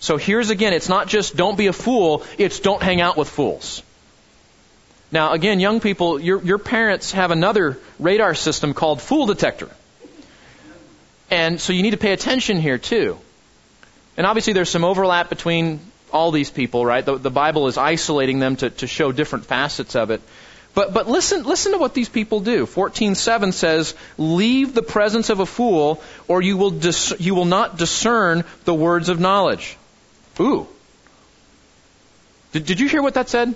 [0.00, 3.28] So here's again, it's not just don't be a fool, it's don't hang out with
[3.28, 3.82] fools.
[5.10, 9.68] Now again, young people, your, your parents have another radar system called fool detector.
[11.30, 13.18] And so you need to pay attention here too.
[14.16, 15.80] And obviously there's some overlap between
[16.12, 17.04] all these people, right?
[17.04, 20.22] The, the Bible is isolating them to, to show different facets of it.
[20.74, 22.66] But, but listen, listen to what these people do.
[22.66, 27.78] 14.7 says, Leave the presence of a fool, or you will, dis- you will not
[27.78, 29.76] discern the words of knowledge.
[30.40, 30.66] Ooh.
[32.52, 33.54] Did, did you hear what that said?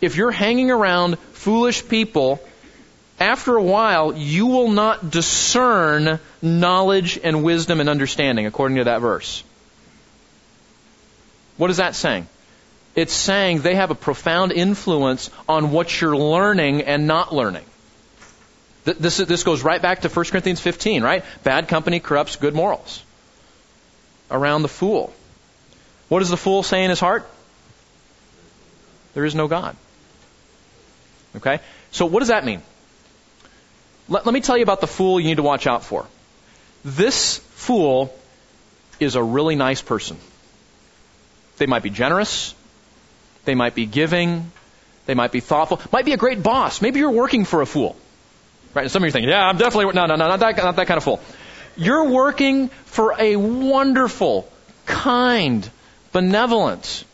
[0.00, 2.40] If you're hanging around foolish people,
[3.18, 9.00] after a while, you will not discern knowledge and wisdom and understanding, according to that
[9.00, 9.42] verse.
[11.56, 12.26] What is that saying?
[12.94, 17.64] It's saying they have a profound influence on what you're learning and not learning.
[18.84, 21.24] This, this goes right back to 1 Corinthians 15, right?
[21.42, 23.02] Bad company corrupts good morals.
[24.30, 25.12] Around the fool.
[26.08, 27.28] What does the fool say in his heart?
[29.14, 29.76] There is no God.
[31.36, 31.60] Okay?
[31.90, 32.62] So what does that mean?
[34.08, 36.06] Let, let me tell you about the fool you need to watch out for.
[36.84, 38.14] This fool
[39.00, 40.16] is a really nice person.
[41.58, 42.54] They might be generous.
[43.44, 44.50] They might be giving.
[45.06, 45.80] They might be thoughtful.
[45.92, 46.80] Might be a great boss.
[46.80, 47.96] Maybe you're working for a fool.
[48.74, 48.82] Right?
[48.82, 50.76] And some of you are thinking, yeah, I'm definitely, no, no, no, not that, not
[50.76, 51.20] that kind of fool.
[51.76, 54.50] You're working for a wonderful,
[54.86, 55.68] kind,
[56.12, 57.04] benevolent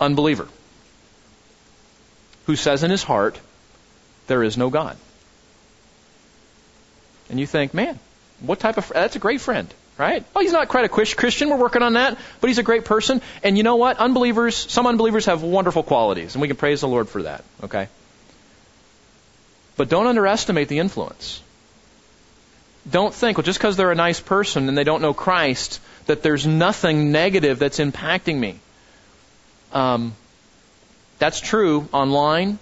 [0.00, 0.48] unbeliever
[2.46, 3.38] who says in his heart,
[4.26, 4.96] there is no God.
[7.30, 7.98] And you think, man,
[8.40, 10.24] what type of, that's a great friend right?
[10.34, 11.50] Oh, he's not quite a Christian.
[11.50, 13.20] We're working on that, but he's a great person.
[13.42, 13.98] And you know what?
[13.98, 17.88] Unbelievers, some unbelievers have wonderful qualities, and we can praise the Lord for that, okay?
[19.76, 21.42] But don't underestimate the influence.
[22.90, 26.22] Don't think, well, just because they're a nice person and they don't know Christ, that
[26.22, 28.58] there's nothing negative that's impacting me.
[29.72, 30.14] Um,
[31.18, 32.58] that's true online,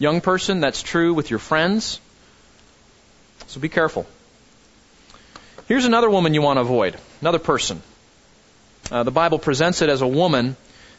[0.00, 0.60] young person.
[0.60, 2.00] That's true with your friends.
[3.54, 4.04] So be careful.
[5.68, 7.80] Here's another woman you want to avoid, another person.
[8.90, 10.56] Uh, the Bible presents it as a woman,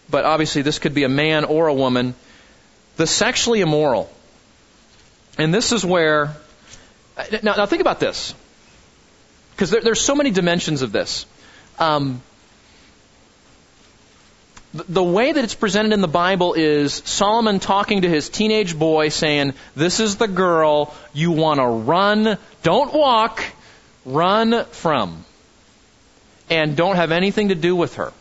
[0.10, 2.16] but obviously this could be a man or a woman.
[2.96, 4.10] The sexually immoral.
[5.38, 6.38] And this is where.
[7.44, 8.34] Now, now think about this.
[9.52, 11.26] Because there, there's so many dimensions of this.
[11.78, 12.22] Um,
[14.88, 19.10] the way that it's presented in the Bible is Solomon talking to his teenage boy
[19.10, 23.44] saying, This is the girl you want to run, don't walk,
[24.06, 25.26] Run from.
[26.50, 28.14] And don't have anything to do with her.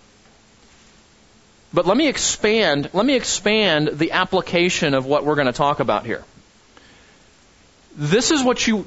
[1.75, 5.81] But let me expand, let me expand the application of what we're going to talk
[5.81, 6.25] about here.
[7.97, 8.87] This is what you,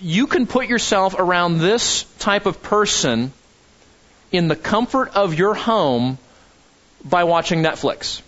[0.00, 3.32] you can put yourself around this type of person
[4.30, 6.18] in the comfort of your home
[7.04, 8.22] by watching Netflix.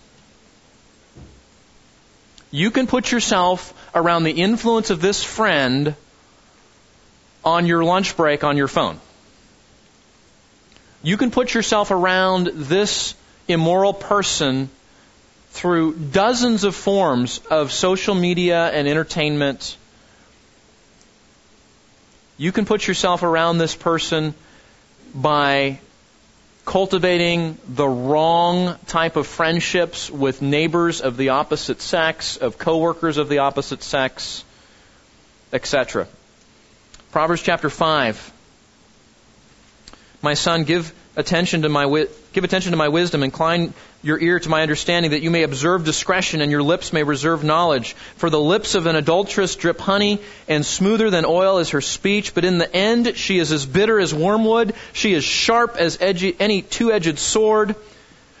[2.51, 5.95] You can put yourself around the influence of this friend
[7.43, 8.99] on your lunch break on your phone.
[11.03, 13.15] You can put yourself around this
[13.47, 14.69] immoral person
[15.51, 19.77] through dozens of forms of social media and entertainment.
[22.37, 24.33] You can put yourself around this person
[25.13, 25.79] by
[26.69, 33.27] cultivating the wrong type of friendships with neighbors of the opposite sex, of coworkers of
[33.27, 34.43] the opposite sex,
[35.51, 36.07] etc.
[37.11, 38.33] Proverbs chapter 5.
[40.21, 44.39] My son, give attention to my wi- give attention to my wisdom, incline your ear
[44.39, 47.93] to my understanding, that you may observe discretion and your lips may reserve knowledge.
[48.15, 52.33] For the lips of an adulteress drip honey, and smoother than oil is her speech.
[52.33, 54.73] But in the end, she is as bitter as wormwood.
[54.93, 57.75] She is sharp as edgy, any two-edged sword.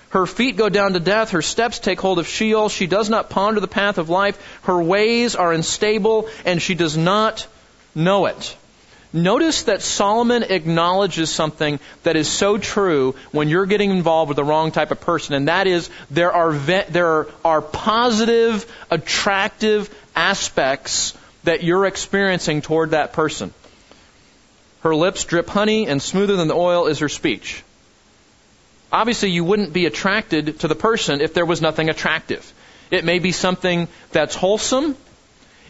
[0.09, 1.31] Her feet go down to death.
[1.31, 2.69] Her steps take hold of Sheol.
[2.69, 4.59] She does not ponder the path of life.
[4.63, 7.45] Her ways are unstable, and she does not
[7.93, 8.55] know it.
[9.11, 14.43] Notice that Solomon acknowledges something that is so true when you're getting involved with the
[14.43, 21.63] wrong type of person, and that is there are, there are positive, attractive aspects that
[21.63, 23.51] you're experiencing toward that person.
[24.81, 27.63] Her lips drip honey, and smoother than the oil is her speech.
[28.91, 32.53] Obviously, you wouldn't be attracted to the person if there was nothing attractive.
[32.91, 34.95] It may be something that's wholesome.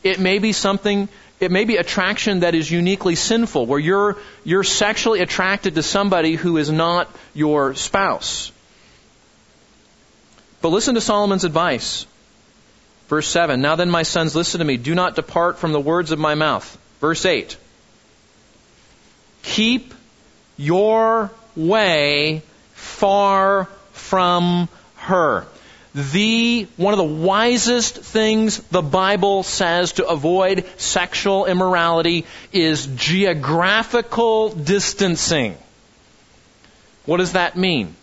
[0.03, 4.63] It may be something, it may be attraction that is uniquely sinful, where you're, you're
[4.63, 8.51] sexually attracted to somebody who is not your spouse.
[10.61, 12.05] But listen to Solomon's advice.
[13.07, 14.77] Verse 7 Now then, my sons, listen to me.
[14.77, 16.77] Do not depart from the words of my mouth.
[16.99, 17.55] Verse 8
[19.43, 19.93] Keep
[20.57, 22.41] your way
[22.73, 25.47] far from her.
[25.95, 34.49] The, one of the wisest things the Bible says to avoid sexual immorality is geographical
[34.49, 35.57] distancing.
[37.05, 37.95] What does that mean?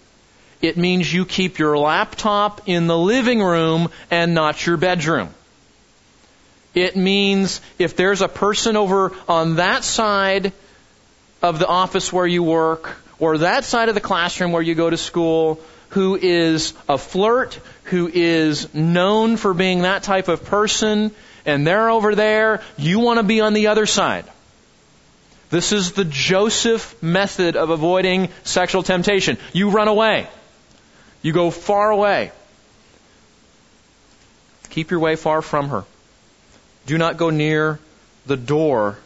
[0.60, 5.28] It means you keep your laptop in the living room and not your bedroom.
[6.74, 10.52] It means if there's a person over on that side
[11.40, 14.90] of the office where you work or that side of the classroom where you go
[14.90, 21.10] to school who is a flirt, who is known for being that type of person,
[21.44, 24.24] and they're over there, you want to be on the other side.
[25.48, 29.38] This is the Joseph method of avoiding sexual temptation.
[29.52, 30.26] You run away.
[31.22, 32.32] You go far away.
[34.70, 35.84] Keep your way far from her.
[36.86, 37.78] Do not go near
[38.26, 38.98] the door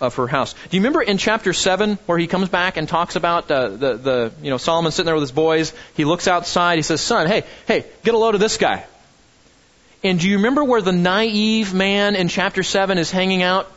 [0.00, 0.52] of her house.
[0.52, 3.94] Do you remember in chapter 7 where he comes back and talks about uh, the,
[3.94, 5.72] the, you know, Solomon sitting there with his boys?
[5.94, 8.84] He looks outside, he says, son, hey, hey, get a load of this guy.
[10.02, 13.70] And do you remember where the naive man in chapter 7 is hanging out?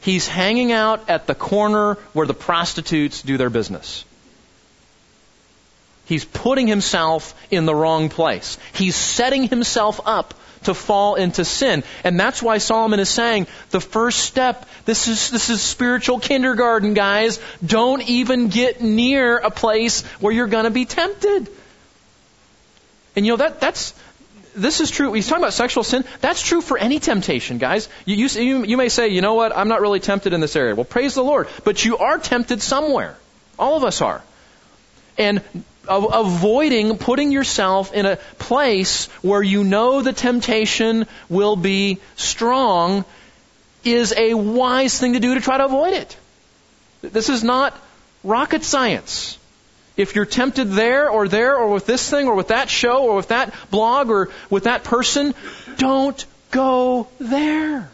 [0.00, 4.04] He's hanging out at the corner where the prostitutes do their business.
[6.06, 8.58] He's putting himself in the wrong place.
[8.72, 10.34] He's setting himself up
[10.66, 11.82] to fall into sin.
[12.04, 16.94] And that's why Solomon is saying the first step, this is, this is spiritual kindergarten,
[16.94, 17.40] guys.
[17.64, 21.48] Don't even get near a place where you're gonna be tempted.
[23.16, 23.94] And you know, that, that's,
[24.54, 25.12] this is true.
[25.12, 26.04] He's talking about sexual sin.
[26.20, 27.88] That's true for any temptation, guys.
[28.04, 30.74] You, you, you may say, you know what, I'm not really tempted in this area.
[30.74, 31.48] Well, praise the Lord.
[31.64, 33.16] But you are tempted somewhere.
[33.58, 34.22] All of us are.
[35.18, 35.42] And
[35.88, 43.04] avoiding putting yourself in a place where you know the temptation will be strong
[43.84, 46.16] is a wise thing to do to try to avoid it.
[47.02, 47.74] This is not
[48.24, 49.38] rocket science.
[49.96, 53.16] If you're tempted there or there or with this thing or with that show or
[53.16, 55.34] with that blog or with that person,
[55.78, 57.90] don't go there.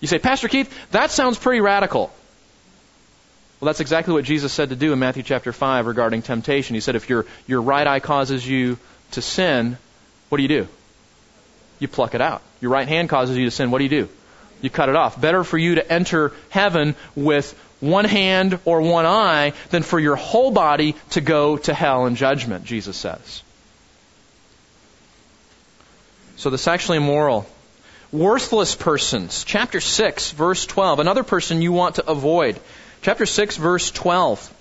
[0.00, 2.12] You say, Pastor Keith, that sounds pretty radical.
[3.58, 6.74] Well, that's exactly what Jesus said to do in Matthew chapter 5 regarding temptation.
[6.74, 8.78] He said, if your, your right eye causes you
[9.12, 9.78] to sin,
[10.28, 10.68] what do you do?
[11.78, 12.42] You pluck it out.
[12.60, 14.08] Your right hand causes you to sin, what do you do?
[14.60, 15.20] You cut it off.
[15.20, 20.16] Better for you to enter heaven with one hand or one eye than for your
[20.16, 23.42] whole body to go to hell in judgment, Jesus says.
[26.36, 27.46] So the sexually immoral,
[28.12, 32.58] worthless persons, chapter 6, verse 12, another person you want to avoid.
[33.02, 34.52] Chapter 6, verse 12.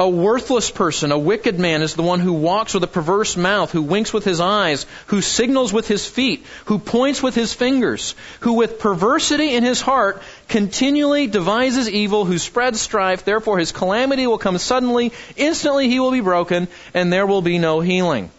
[0.00, 3.72] A worthless person, a wicked man, is the one who walks with a perverse mouth,
[3.72, 8.14] who winks with his eyes, who signals with his feet, who points with his fingers,
[8.40, 13.24] who with perversity in his heart continually devises evil, who spreads strife.
[13.24, 15.12] Therefore his calamity will come suddenly.
[15.36, 18.30] Instantly he will be broken, and there will be no healing.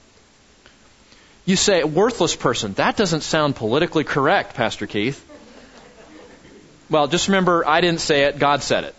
[1.43, 2.73] You say, worthless person.
[2.75, 5.25] That doesn't sound politically correct, Pastor Keith.
[6.89, 8.95] Well, just remember, I didn't say it, God said it.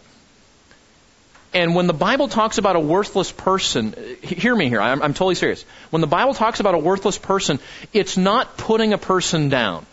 [1.53, 5.34] And when the Bible talks about a worthless person, hear me here, I'm, I'm, totally
[5.34, 5.64] serious.
[5.91, 7.59] When the Bible talks about a worthless person,
[7.93, 9.84] it's not putting a person down.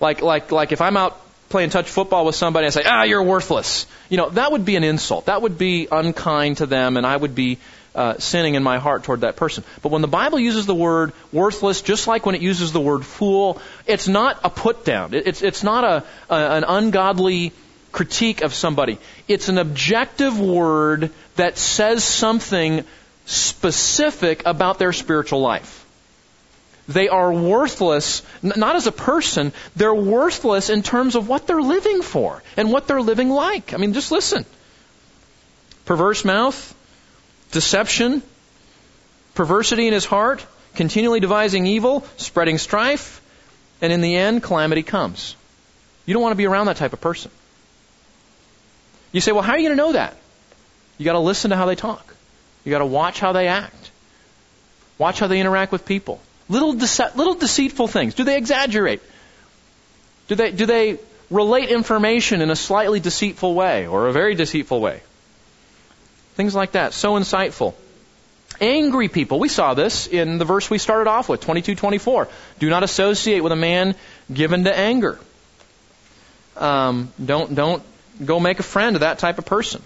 [0.00, 1.20] Like, like, like if I'm out
[1.50, 3.86] playing touch football with somebody and I say, ah, you're worthless.
[4.08, 5.26] You know, that would be an insult.
[5.26, 7.58] That would be unkind to them and I would be
[7.94, 9.64] uh, sinning in my heart toward that person.
[9.82, 13.04] But when the Bible uses the word worthless, just like when it uses the word
[13.04, 15.14] fool, it's not a put down.
[15.14, 17.52] It's, it's not a, a, an ungodly
[17.92, 18.98] critique of somebody.
[19.28, 22.84] It's an objective word that says something
[23.26, 25.80] specific about their spiritual life.
[26.88, 32.02] They are worthless, not as a person, they're worthless in terms of what they're living
[32.02, 33.72] for and what they're living like.
[33.72, 34.44] I mean, just listen.
[35.84, 36.74] Perverse mouth,
[37.52, 38.22] deception,
[39.34, 40.44] perversity in his heart,
[40.74, 43.20] continually devising evil, spreading strife,
[43.80, 45.36] and in the end, calamity comes.
[46.06, 47.30] You don't want to be around that type of person.
[49.12, 50.16] You say, well, how are you going to know that?
[50.98, 52.14] You got to listen to how they talk.
[52.64, 53.90] You got to watch how they act.
[54.98, 56.20] Watch how they interact with people.
[56.48, 58.14] Little, dece- little deceitful things.
[58.14, 59.02] Do they exaggerate?
[60.28, 60.98] Do they, do they
[61.30, 65.02] relate information in a slightly deceitful way or a very deceitful way?
[66.34, 66.92] Things like that.
[66.92, 67.74] So insightful.
[68.60, 69.38] Angry people.
[69.38, 72.28] We saw this in the verse we started off with, 22-24.
[72.58, 73.94] Do not associate with a man
[74.32, 75.18] given to anger.
[76.56, 77.82] Um, don't, don't
[78.24, 79.82] go make a friend of that type of person.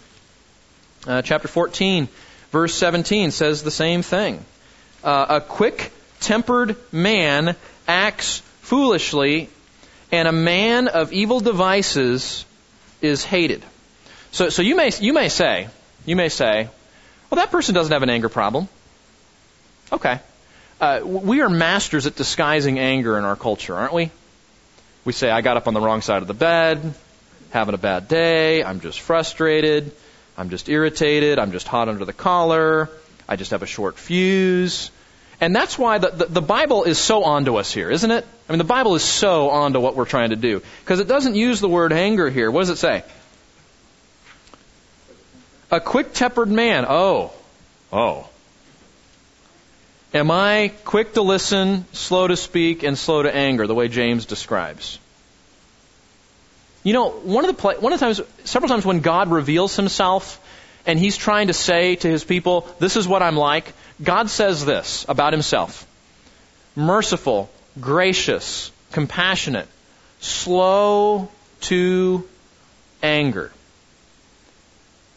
[1.06, 2.08] Uh, chapter 14,
[2.50, 4.44] verse 17 says the same thing.
[5.04, 7.54] Uh, a quick tempered man
[7.86, 9.48] acts foolishly,
[10.10, 12.44] and a man of evil devices
[13.00, 13.64] is hated.
[14.32, 15.68] So, so you may you may say
[16.06, 16.68] you may say,
[17.30, 18.68] well, that person doesn't have an anger problem.
[19.92, 20.20] Okay,
[20.80, 24.10] uh, we are masters at disguising anger in our culture, aren't we?
[25.04, 26.94] We say, I got up on the wrong side of the bed,
[27.50, 29.92] having a bad day, I'm just frustrated,
[30.36, 32.90] I'm just irritated, I'm just hot under the collar,
[33.28, 34.90] I just have a short fuse.
[35.40, 38.26] And that's why the, the, the, Bible is so onto us here, isn't it?
[38.48, 40.62] I mean, the Bible is so onto what we're trying to do.
[40.80, 42.50] Because it doesn't use the word anger here.
[42.50, 43.04] What does it say?
[45.70, 46.86] A quick tempered man.
[46.88, 47.32] Oh.
[47.92, 48.28] Oh.
[50.14, 54.24] Am I quick to listen, slow to speak, and slow to anger, the way James
[54.24, 54.98] describes?
[56.84, 60.40] You know, one of the one of the times, several times when God reveals Himself,
[60.86, 64.64] and He's trying to say to His people, "This is what I'm like." God says
[64.64, 65.84] this about Himself:
[66.76, 67.50] merciful,
[67.80, 69.66] gracious, compassionate,
[70.20, 71.28] slow
[71.62, 72.26] to
[73.02, 73.50] anger.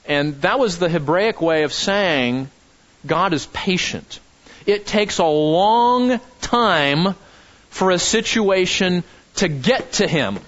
[0.09, 2.49] And that was the Hebraic way of saying
[3.05, 4.19] God is patient.
[4.65, 7.15] It takes a long time
[7.69, 9.03] for a situation
[9.35, 10.39] to get to Him.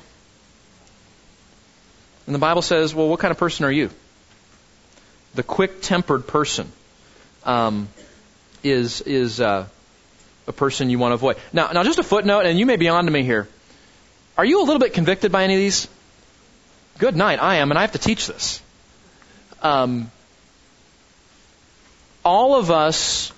[2.26, 3.92] And the Bible says, well, what kind of person are you?
[5.36, 6.72] The quick tempered person
[7.46, 7.88] um,
[8.64, 9.68] is, is uh,
[10.48, 11.38] a person you want to avoid.
[11.54, 13.48] Now, now, just a footnote, and you may be on to me here.
[14.38, 15.88] Are you a little bit convicted by any of these?
[16.98, 18.62] Good night, I am, and I have to teach this.
[19.62, 20.12] Um,
[22.24, 23.32] all of us,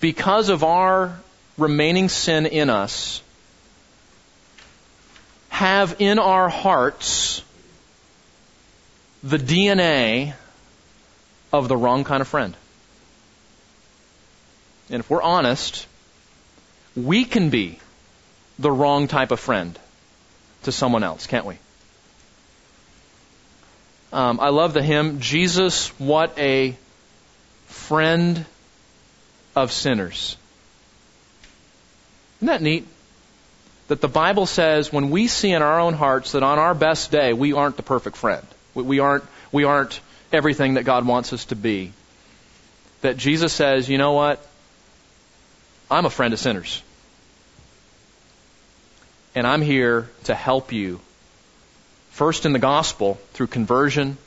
[0.00, 1.18] because of our
[1.58, 3.22] remaining sin in us,
[5.48, 7.42] have in our hearts
[9.22, 10.34] the DNA
[11.52, 12.56] of the wrong kind of friend.
[14.88, 15.86] And if we're honest,
[16.96, 17.78] we can be
[18.58, 19.78] the wrong type of friend
[20.62, 21.58] to someone else, can't we?
[24.12, 26.76] Um, I love the hymn, Jesus, what a
[27.66, 28.44] friend
[29.54, 30.36] of sinners.
[32.38, 32.86] Isn't that neat?
[33.88, 37.10] That the Bible says when we see in our own hearts that on our best
[37.10, 38.46] day we aren't the perfect friend.
[38.74, 40.00] We aren't, we aren't
[40.32, 41.92] everything that God wants us to be.
[43.02, 44.44] That Jesus says, you know what?
[45.90, 46.82] I'm a friend of sinners.
[49.34, 51.00] And I'm here to help you.
[52.10, 54.18] First in the gospel, through conversion,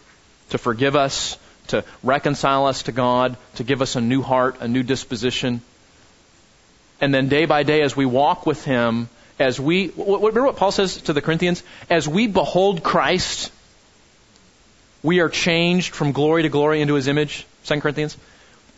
[0.50, 4.68] to forgive us, to reconcile us to God, to give us a new heart, a
[4.68, 5.62] new disposition.
[7.00, 9.10] And then day by day, as we walk with Him,
[9.40, 11.64] as we, remember what Paul says to the Corinthians?
[11.90, 13.52] As we behold Christ,
[15.02, 18.18] we are changed from glory to glory into his image, 2 Corinthians.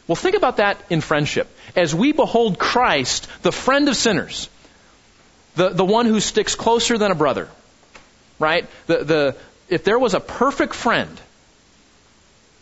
[0.07, 1.47] Well, think about that in friendship.
[1.75, 4.49] As we behold Christ, the friend of sinners,
[5.55, 7.49] the, the one who sticks closer than a brother,
[8.39, 8.67] right?
[8.87, 9.35] The, the,
[9.69, 11.19] if there was a perfect friend,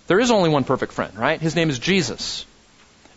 [0.08, 1.40] there is only one perfect friend, right?
[1.40, 2.46] His name is Jesus.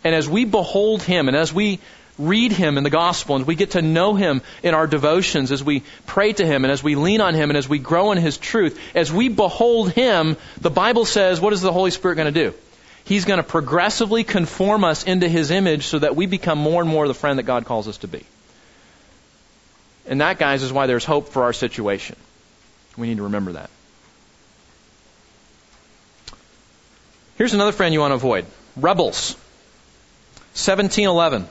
[0.03, 1.79] And as we behold him and as we
[2.17, 5.63] read Him in the gospel and we get to know Him in our devotions as
[5.63, 8.17] we pray to Him and as we lean on Him and as we grow in
[8.17, 12.33] His truth, as we behold Him, the Bible says, what is the Holy Spirit going
[12.33, 12.57] to do?
[13.03, 16.89] He's going to progressively conform us into His image so that we become more and
[16.89, 18.25] more the friend that God calls us to be.
[20.07, 22.15] And that, guys, is why there's hope for our situation.
[22.97, 23.69] We need to remember that.
[27.37, 28.45] Here's another friend you want to avoid
[28.75, 29.35] rebels.
[30.53, 31.47] 1711.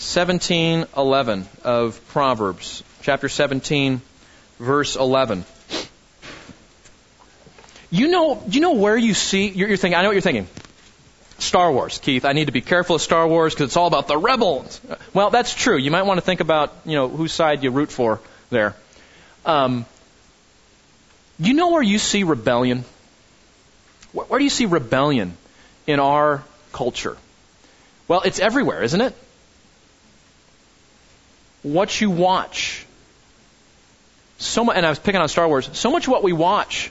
[0.00, 4.00] 17:11 of Proverbs, chapter 17,
[4.58, 5.44] verse 11.
[7.90, 9.98] You know, you know where you see you're, you're thinking.
[9.98, 10.48] I know what you're thinking.
[11.38, 12.24] Star Wars, Keith.
[12.24, 14.80] I need to be careful of Star Wars because it's all about the rebels.
[15.12, 15.76] Well, that's true.
[15.76, 18.74] You might want to think about you know whose side you root for there.
[19.44, 19.86] Um,
[21.38, 22.84] you know where you see rebellion?
[24.12, 25.36] Where, where do you see rebellion
[25.86, 27.16] in our culture?
[28.08, 29.14] Well, it's everywhere, isn't it?
[31.62, 32.86] What you watch.
[34.38, 35.68] So much, and I was picking on Star Wars.
[35.74, 36.90] So much what we watch,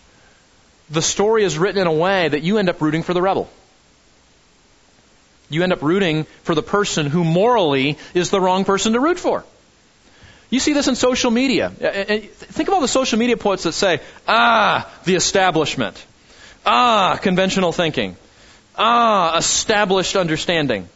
[0.89, 3.49] the story is written in a way that you end up rooting for the rebel.
[5.49, 9.19] You end up rooting for the person who morally is the wrong person to root
[9.19, 9.43] for.
[10.49, 11.69] You see this in social media.
[11.69, 16.03] Think of all the social media posts that say, ah, the establishment.
[16.65, 18.17] Ah, conventional thinking.
[18.75, 20.89] Ah, established understanding.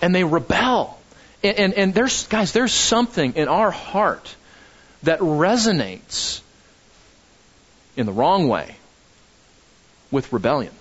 [0.00, 0.98] And they rebel.
[1.42, 4.34] And, and, and there's, guys, there's something in our heart
[5.04, 6.40] that resonates
[7.96, 8.76] in the wrong way
[10.10, 10.72] with rebellion.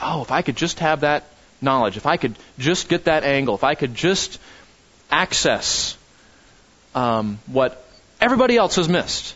[0.00, 1.24] Oh, if I could just have that
[1.60, 4.38] knowledge, if I could just get that angle, if I could just
[5.14, 5.96] access
[6.94, 7.86] um, what
[8.20, 9.34] everybody else has missed,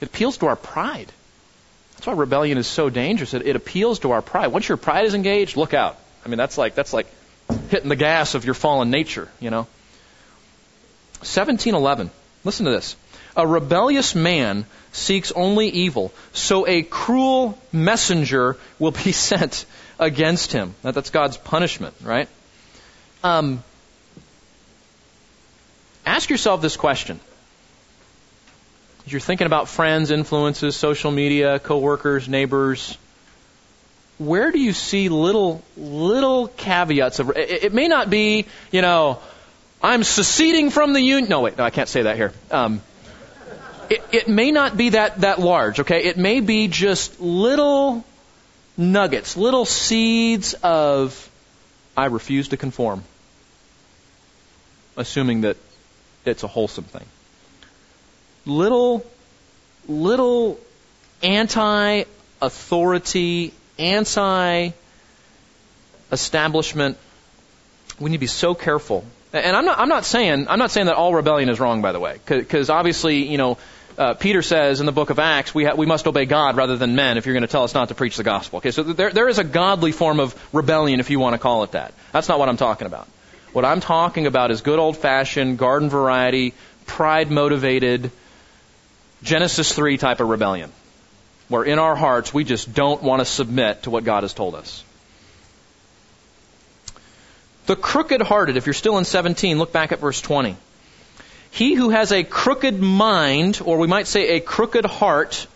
[0.00, 1.10] it appeals to our pride.
[1.94, 3.32] That's why rebellion is so dangerous.
[3.32, 4.48] It, it appeals to our pride.
[4.48, 5.98] Once your pride is engaged, look out.
[6.24, 7.06] I mean, that's like that's like
[7.70, 9.28] hitting the gas of your fallen nature.
[9.40, 9.66] You know.
[11.20, 12.10] 1711.
[12.44, 12.96] Listen to this.
[13.36, 19.64] A rebellious man seeks only evil, so a cruel messenger will be sent
[19.98, 20.74] against him.
[20.82, 22.28] That's God's punishment, right?
[23.22, 23.64] Um,
[26.06, 27.20] ask yourself this question.
[29.06, 32.96] As you're thinking about friends, influences, social media, coworkers, neighbors,
[34.18, 39.18] where do you see little little caveats of it, it may not be, you know,
[39.82, 41.28] I'm seceding from the union.
[41.28, 42.32] No, wait, no, I can't say that here.
[42.50, 42.80] Um,
[43.90, 46.04] it, it may not be that that large, okay?
[46.04, 48.04] It may be just little
[48.76, 51.30] nuggets, little seeds of
[51.96, 53.04] I refuse to conform,
[54.96, 55.56] assuming that
[56.24, 57.06] it's a wholesome thing.
[58.46, 59.04] Little,
[59.88, 60.58] little
[61.22, 62.04] anti
[62.40, 64.70] authority, anti
[66.12, 66.98] establishment.
[67.98, 69.04] We need to be so careful.
[69.32, 71.92] And I'm not, I'm not saying, I'm not saying that all rebellion is wrong, by
[71.92, 73.58] the way, because obviously, you know,
[73.98, 76.76] uh, Peter says in the book of Acts, we, ha- we must obey God rather
[76.76, 78.58] than men if you're going to tell us not to preach the gospel.
[78.58, 81.62] Okay, so there, there is a godly form of rebellion, if you want to call
[81.64, 81.94] it that.
[82.12, 83.08] That's not what I'm talking about.
[83.54, 86.54] What I'm talking about is good old fashioned, garden variety,
[86.86, 88.10] pride motivated,
[89.22, 90.72] Genesis 3 type of rebellion.
[91.48, 94.56] Where in our hearts we just don't want to submit to what God has told
[94.56, 94.82] us.
[97.66, 100.56] The crooked hearted, if you're still in 17, look back at verse 20.
[101.52, 105.46] He who has a crooked mind, or we might say a crooked heart,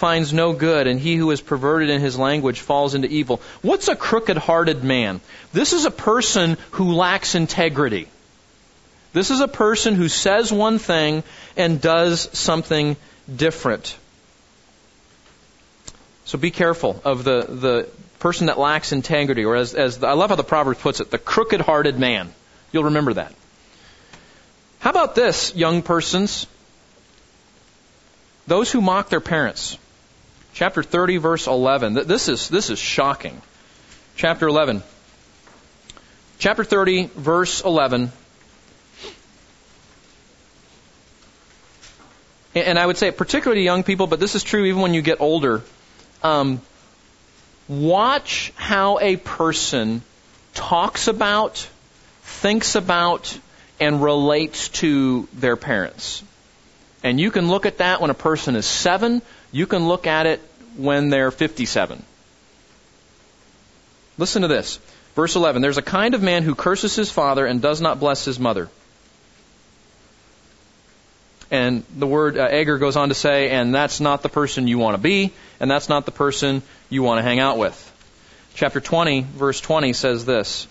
[0.00, 3.40] finds no good, and he who is perverted in his language falls into evil.
[3.60, 5.20] What's a crooked hearted man?
[5.52, 8.08] This is a person who lacks integrity.
[9.12, 11.22] This is a person who says one thing
[11.54, 12.96] and does something
[13.34, 13.94] different.
[16.24, 17.88] So be careful of the, the
[18.20, 21.10] person that lacks integrity, or as, as the, I love how the Proverbs puts it,
[21.10, 22.32] the crooked hearted man.
[22.72, 23.34] You'll remember that.
[24.78, 26.46] How about this, young persons?
[28.46, 29.76] Those who mock their parents.
[30.60, 31.94] Chapter 30, verse 11.
[31.94, 33.40] This is, this is shocking.
[34.16, 34.82] Chapter 11.
[36.38, 38.12] Chapter 30, verse 11.
[42.54, 45.00] And I would say, particularly to young people, but this is true even when you
[45.00, 45.62] get older.
[46.22, 46.60] Um,
[47.66, 50.02] watch how a person
[50.52, 51.66] talks about,
[52.20, 53.38] thinks about,
[53.80, 56.22] and relates to their parents.
[57.02, 59.22] And you can look at that when a person is seven.
[59.52, 60.42] You can look at it
[60.80, 62.02] when they're 57.
[64.18, 64.78] Listen to this.
[65.14, 65.62] Verse 11.
[65.62, 68.68] There's a kind of man who curses his father and does not bless his mother.
[71.50, 74.78] And the word uh, Agur goes on to say, and that's not the person you
[74.78, 77.86] want to be, and that's not the person you want to hang out with.
[78.54, 80.68] Chapter 20, verse 20 says this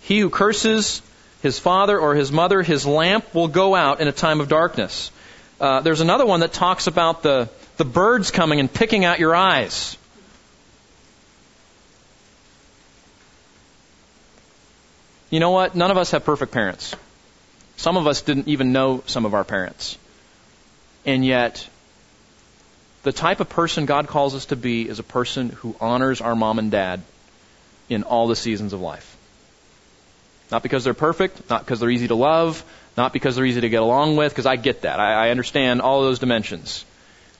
[0.00, 1.00] He who curses
[1.42, 5.10] his father or his mother, his lamp will go out in a time of darkness.
[5.60, 9.34] Uh, there's another one that talks about the, the birds coming and picking out your
[9.34, 9.96] eyes.
[15.30, 15.74] You know what?
[15.74, 16.94] None of us have perfect parents.
[17.76, 19.98] Some of us didn't even know some of our parents.
[21.04, 21.68] And yet,
[23.02, 26.34] the type of person God calls us to be is a person who honors our
[26.34, 27.02] mom and dad
[27.88, 29.16] in all the seasons of life.
[30.50, 32.64] Not because they're perfect, not because they're easy to love,
[32.96, 35.00] not because they're easy to get along with, because I get that.
[35.00, 36.84] I, I understand all those dimensions.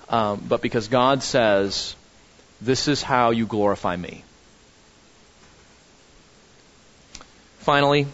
[0.08, 1.94] Um, but because God says,
[2.60, 4.24] this is how you glorify me.
[7.58, 8.06] Finally,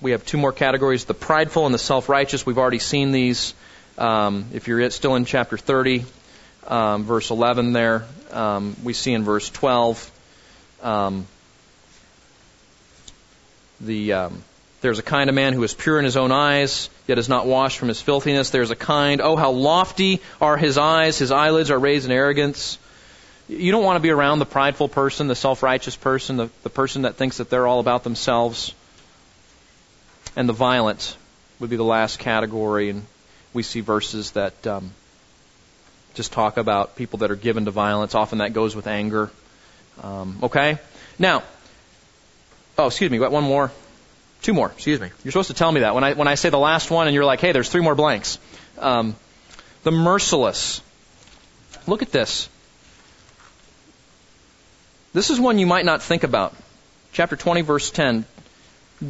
[0.00, 2.44] we have two more categories the prideful and the self righteous.
[2.44, 3.54] We've already seen these.
[3.98, 6.04] Um, if you're still in chapter 30,
[6.66, 10.10] um, verse 11 there, um, we see in verse 12
[10.82, 11.26] um,
[13.80, 14.42] the um,
[14.86, 17.44] there's a kind of man who is pure in his own eyes, yet is not
[17.44, 18.50] washed from his filthiness.
[18.50, 22.78] There's a kind, oh, how lofty are his eyes, his eyelids are raised in arrogance.
[23.48, 26.70] You don't want to be around the prideful person, the self righteous person, the, the
[26.70, 28.74] person that thinks that they're all about themselves.
[30.36, 31.16] And the violent
[31.58, 32.90] would be the last category.
[32.90, 33.06] And
[33.54, 34.92] we see verses that um,
[36.14, 38.14] just talk about people that are given to violence.
[38.14, 39.32] Often that goes with anger.
[40.00, 40.78] Um, okay?
[41.18, 41.42] Now,
[42.78, 43.72] oh, excuse me, got one more.
[44.46, 45.10] Two more, excuse me.
[45.24, 47.14] You're supposed to tell me that when I when I say the last one, and
[47.14, 48.38] you're like, "Hey, there's three more blanks."
[48.78, 49.16] Um,
[49.82, 50.80] the merciless.
[51.88, 52.48] Look at this.
[55.12, 56.54] This is one you might not think about.
[57.12, 58.24] Chapter 20, verse 10.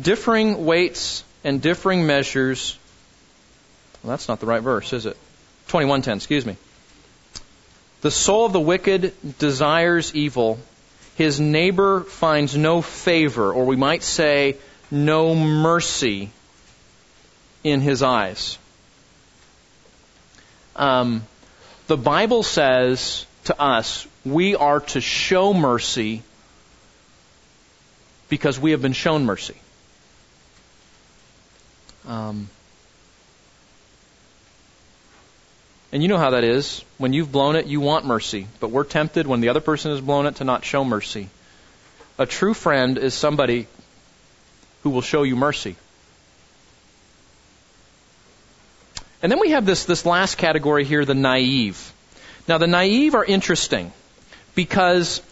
[0.01, 2.79] Differing weights and differing measures.
[4.03, 5.19] Well, that's not the right verse, is it?
[5.69, 6.57] 21:10, excuse me.
[8.01, 10.59] The soul of the wicked desires evil.
[11.17, 14.57] His neighbor finds no favor, or we might say,
[14.91, 16.31] no mercy
[17.65, 18.59] in his eyes.
[20.77, 21.25] Um,
[21.87, 26.23] the Bible says to us, we are to show mercy
[28.29, 29.57] because we have been shown mercy.
[32.07, 32.49] Um,
[35.93, 36.85] and you know how that is.
[36.99, 38.47] When you've blown it, you want mercy.
[38.61, 41.29] But we're tempted when the other person has blown it to not show mercy.
[42.19, 43.67] A true friend is somebody
[44.87, 45.75] who will show you mercy.
[49.21, 51.93] And then we have this, this last category here, the naive.
[52.47, 53.91] Now, the naive are interesting
[54.55, 55.23] because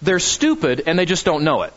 [0.00, 1.72] they're stupid and they just don't know it.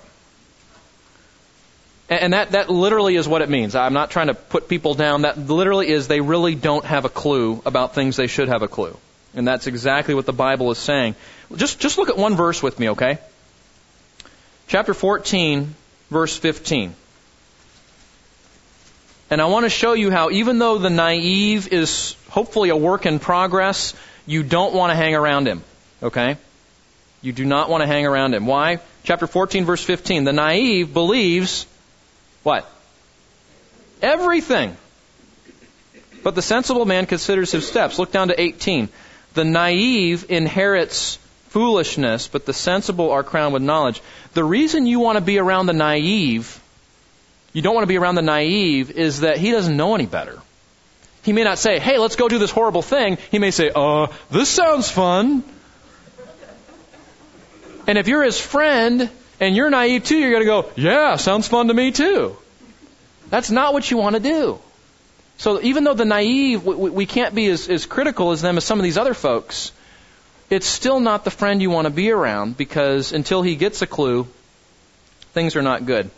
[2.08, 3.74] And that, that literally is what it means.
[3.74, 5.24] I'm not trying to put people down.
[5.24, 8.68] That literally is they really don't have a clue about things they should have a
[8.68, 8.96] clue.
[9.34, 11.16] And that's exactly what the Bible is saying.
[11.56, 13.18] Just, just look at one verse with me, okay?
[14.68, 15.74] Chapter 14,
[16.10, 16.94] verse 15.
[19.32, 23.06] And I want to show you how, even though the naive is hopefully a work
[23.06, 23.94] in progress,
[24.26, 25.64] you don't want to hang around him.
[26.02, 26.38] Okay?
[27.22, 28.48] You do not want to hang around him.
[28.48, 28.80] Why?
[29.04, 30.24] Chapter 14, verse 15.
[30.24, 31.68] The naive believes
[32.44, 32.70] what?
[34.02, 34.76] Everything.
[36.24, 38.00] But the sensible man considers his steps.
[38.00, 38.90] Look down to 18.
[39.36, 41.19] The naive inherits
[41.50, 44.02] foolishness, but the sensible are crowned with knowledge.
[44.34, 46.60] The reason you want to be around the naive,
[47.54, 50.40] you don't want to be around the naive, is that he doesn't know any better.
[51.24, 53.18] He may not say, hey, let's go do this horrible thing.
[53.32, 55.44] He may say, uh, this sounds fun.
[57.88, 61.48] And if you're his friend and you're naive too, you're going to go, yeah, sounds
[61.48, 62.38] fun to me too.
[63.30, 64.60] That's not what you want to do.
[65.38, 68.64] So even though the naive, we, we can't be as, as critical as them as
[68.64, 69.72] some of these other folks,
[70.50, 73.88] it's still not the friend you want to be around because until he gets a
[73.88, 74.28] clue,
[75.34, 76.10] things are not good.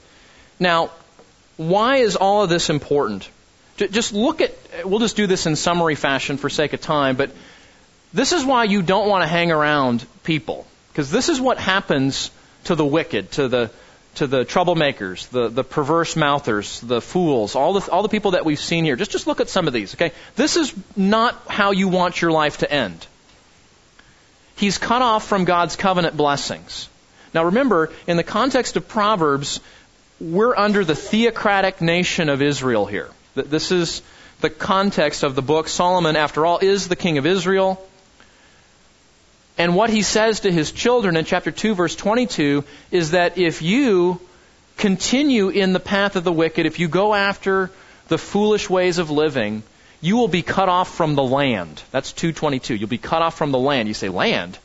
[0.60, 0.92] Now,
[1.58, 3.30] why is all of this important?
[3.78, 4.54] Just look at,
[4.86, 7.32] we'll just do this in summary fashion for sake of time, but
[8.14, 10.66] this is why you don't want to hang around people.
[10.90, 12.32] Because this is what happens
[12.66, 13.72] to the wicked, to the,
[14.16, 18.46] to the troublemakers, the, the perverse mouthers, the fools, all the, all the people that
[18.46, 18.96] we've seen here.
[18.96, 20.12] Just, just look at some of these, okay?
[20.36, 23.08] This is not how you want your life to end
[24.62, 26.88] he's cut off from God's covenant blessings.
[27.34, 29.59] Now remember, in the context of Proverbs,
[30.20, 33.09] we're under the theocratic nation of Israel here.
[33.36, 34.01] This is
[34.39, 35.68] the context of the book.
[35.68, 37.86] Solomon, after all, is the king of Israel.
[39.57, 43.62] And what he says to his children in chapter 2, verse 22, is that if
[43.62, 44.22] you
[44.78, 47.72] continue in the path of the wicked, if you go after
[48.09, 49.64] the foolish ways of living,
[50.02, 51.82] you will be cut off from the land.
[51.91, 52.76] That's 222.
[52.76, 53.88] You'll be cut off from the land.
[53.88, 54.58] You say, land?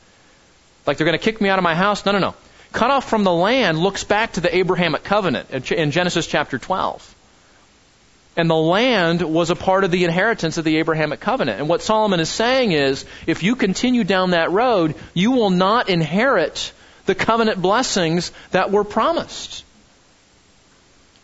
[0.86, 2.04] Like they're going to kick me out of my house?
[2.06, 2.34] No, no, no.
[2.72, 7.14] Cut off from the land looks back to the Abrahamic covenant in Genesis chapter 12.
[8.36, 11.58] And the land was a part of the inheritance of the Abrahamic covenant.
[11.58, 15.88] And what Solomon is saying is, if you continue down that road, you will not
[15.88, 16.72] inherit
[17.06, 19.64] the covenant blessings that were promised.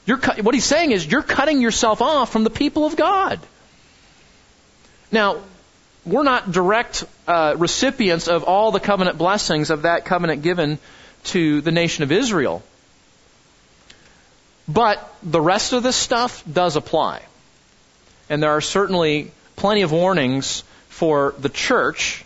[0.06, 3.38] You're, what he's saying is, you're cutting yourself off from the people of God.
[5.12, 5.42] Now,
[6.04, 10.78] we're not direct uh, recipients of all the covenant blessings of that covenant given
[11.24, 12.62] to the nation of Israel.
[14.66, 17.22] But the rest of this stuff does apply.
[18.28, 22.24] And there are certainly plenty of warnings for the church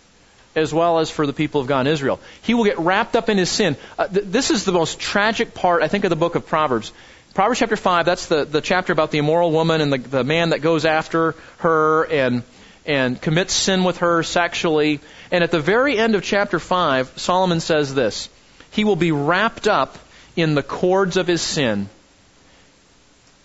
[0.55, 2.19] as well as for the people of God in Israel.
[2.41, 3.75] He will get wrapped up in his sin.
[3.97, 6.91] Uh, th- this is the most tragic part, I think, of the book of Proverbs.
[7.35, 10.49] Proverbs chapter 5, that's the, the chapter about the immoral woman and the, the man
[10.49, 12.41] that goes after her and,
[12.87, 14.99] and commits sin with her sexually.
[15.31, 18.29] And at the very end of chapter 5, Solomon says this
[18.71, 19.97] He will be wrapped up
[20.35, 21.89] in the cords of his sin,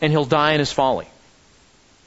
[0.00, 1.08] and he'll die in his folly.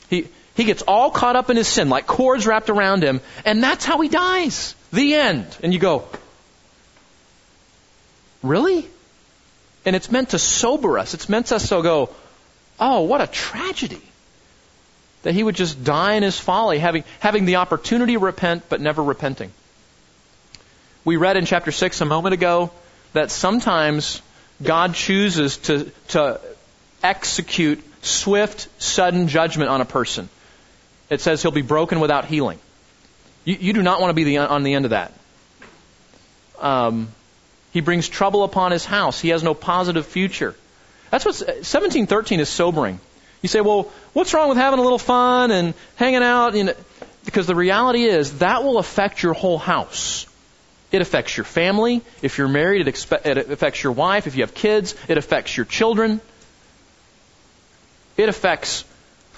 [0.09, 3.61] He, he gets all caught up in his sin, like cords wrapped around him, and
[3.61, 4.75] that's how he dies.
[4.93, 5.45] The end.
[5.61, 6.07] And you go,
[8.45, 8.87] Really?
[9.85, 11.13] And it's meant to sober us.
[11.13, 12.09] It's meant us to go,
[12.79, 14.01] oh, what a tragedy.
[15.25, 18.79] That he would just die in his folly, having, having the opportunity to repent, but
[18.79, 19.51] never repenting.
[21.03, 22.69] We read in chapter 6 a moment ago
[23.13, 24.21] that sometimes
[24.61, 26.39] God chooses to, to
[27.01, 30.29] execute swift, sudden judgment on a person.
[31.09, 32.59] It says he'll be broken without healing.
[33.45, 35.11] You, you do not want to be the, on the end of that.
[36.59, 37.07] Um,
[37.71, 39.19] he brings trouble upon his house.
[39.19, 40.53] He has no positive future.
[41.09, 42.99] That's what 1713 is sobering.
[43.45, 46.55] You say, well, what's wrong with having a little fun and hanging out?
[46.55, 46.73] You know,
[47.25, 50.25] because the reality is that will affect your whole house.
[50.91, 52.01] It affects your family.
[52.23, 54.25] If you're married, it, expe- it affects your wife.
[54.25, 56.21] If you have kids, it affects your children.
[58.17, 58.83] It affects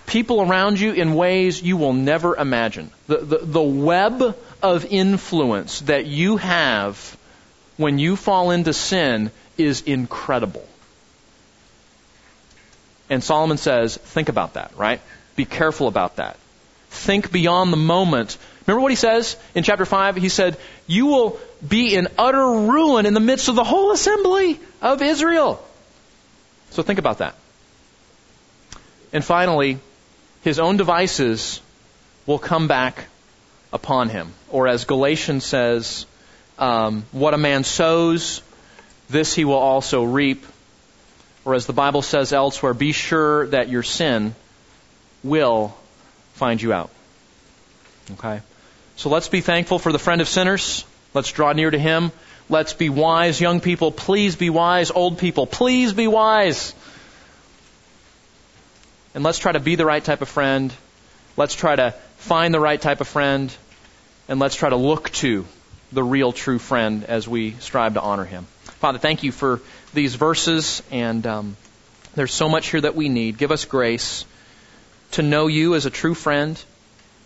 [0.06, 2.92] people around you in ways you will never imagine.
[3.08, 7.18] The, the, the web of influence that you have
[7.76, 10.66] when you fall into sin is incredible.
[13.10, 15.02] And Solomon says, think about that, right?
[15.36, 16.38] Be careful about that.
[16.90, 18.38] Think beyond the moment.
[18.66, 20.16] Remember what he says in chapter 5?
[20.16, 24.60] He said, You will be in utter ruin in the midst of the whole assembly
[24.82, 25.64] of Israel.
[26.72, 27.36] So think about that.
[29.14, 29.80] And finally,
[30.42, 31.62] his own devices
[32.26, 33.06] will come back
[33.72, 34.34] upon him.
[34.50, 36.06] Or as Galatians says,
[36.58, 38.42] um, what a man sows,
[39.10, 40.46] this he will also reap.
[41.48, 44.36] Or as the Bible says elsewhere, be sure that your sin
[45.24, 45.74] will
[46.34, 46.90] find you out.
[48.12, 48.42] Okay?
[48.98, 50.84] So let's be thankful for the friend of sinners.
[51.14, 52.12] Let's draw near to him.
[52.50, 53.40] Let's be wise.
[53.40, 54.92] Young people, please be wise.
[54.92, 56.74] Old people, please be wise.
[59.16, 60.74] And let's try to be the right type of friend.
[61.38, 63.56] Let's try to find the right type of friend.
[64.28, 65.46] And let's try to look to
[65.94, 68.48] the real true friend as we strive to honor him.
[68.82, 69.62] Father, thank you for
[69.94, 71.58] these verses, and um,
[72.16, 73.38] there's so much here that we need.
[73.38, 74.26] Give us grace
[75.12, 76.62] to know you as a true friend,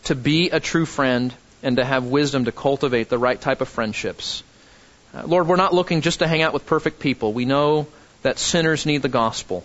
[0.06, 1.34] to be a true friend,
[1.64, 4.44] and to have wisdom to cultivate the right type of friendships.
[5.14, 7.34] Uh, Lord, we're not looking just to hang out with perfect people.
[7.34, 7.88] We know
[8.22, 9.64] that sinners need the gospel.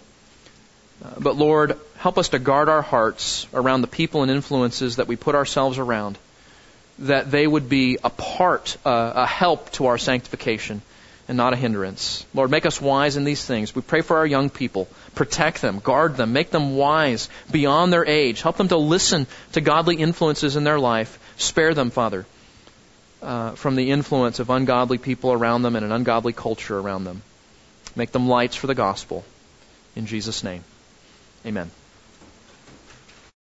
[1.05, 5.07] Uh, but Lord, help us to guard our hearts around the people and influences that
[5.07, 6.19] we put ourselves around
[6.99, 10.81] that they would be a part, uh, a help to our sanctification
[11.29, 12.25] and not a hindrance.
[12.35, 13.75] Lord, make us wise in these things.
[13.75, 14.89] We pray for our young people.
[15.15, 18.43] Protect them, guard them, make them wise beyond their age.
[18.43, 21.19] Help them to listen to godly influences in their life.
[21.37, 22.27] Spare them, Father,
[23.23, 27.23] uh, from the influence of ungodly people around them and an ungodly culture around them.
[27.97, 29.25] Make them lights for the gospel.
[29.97, 30.63] In Jesus' name,
[31.45, 31.71] amen.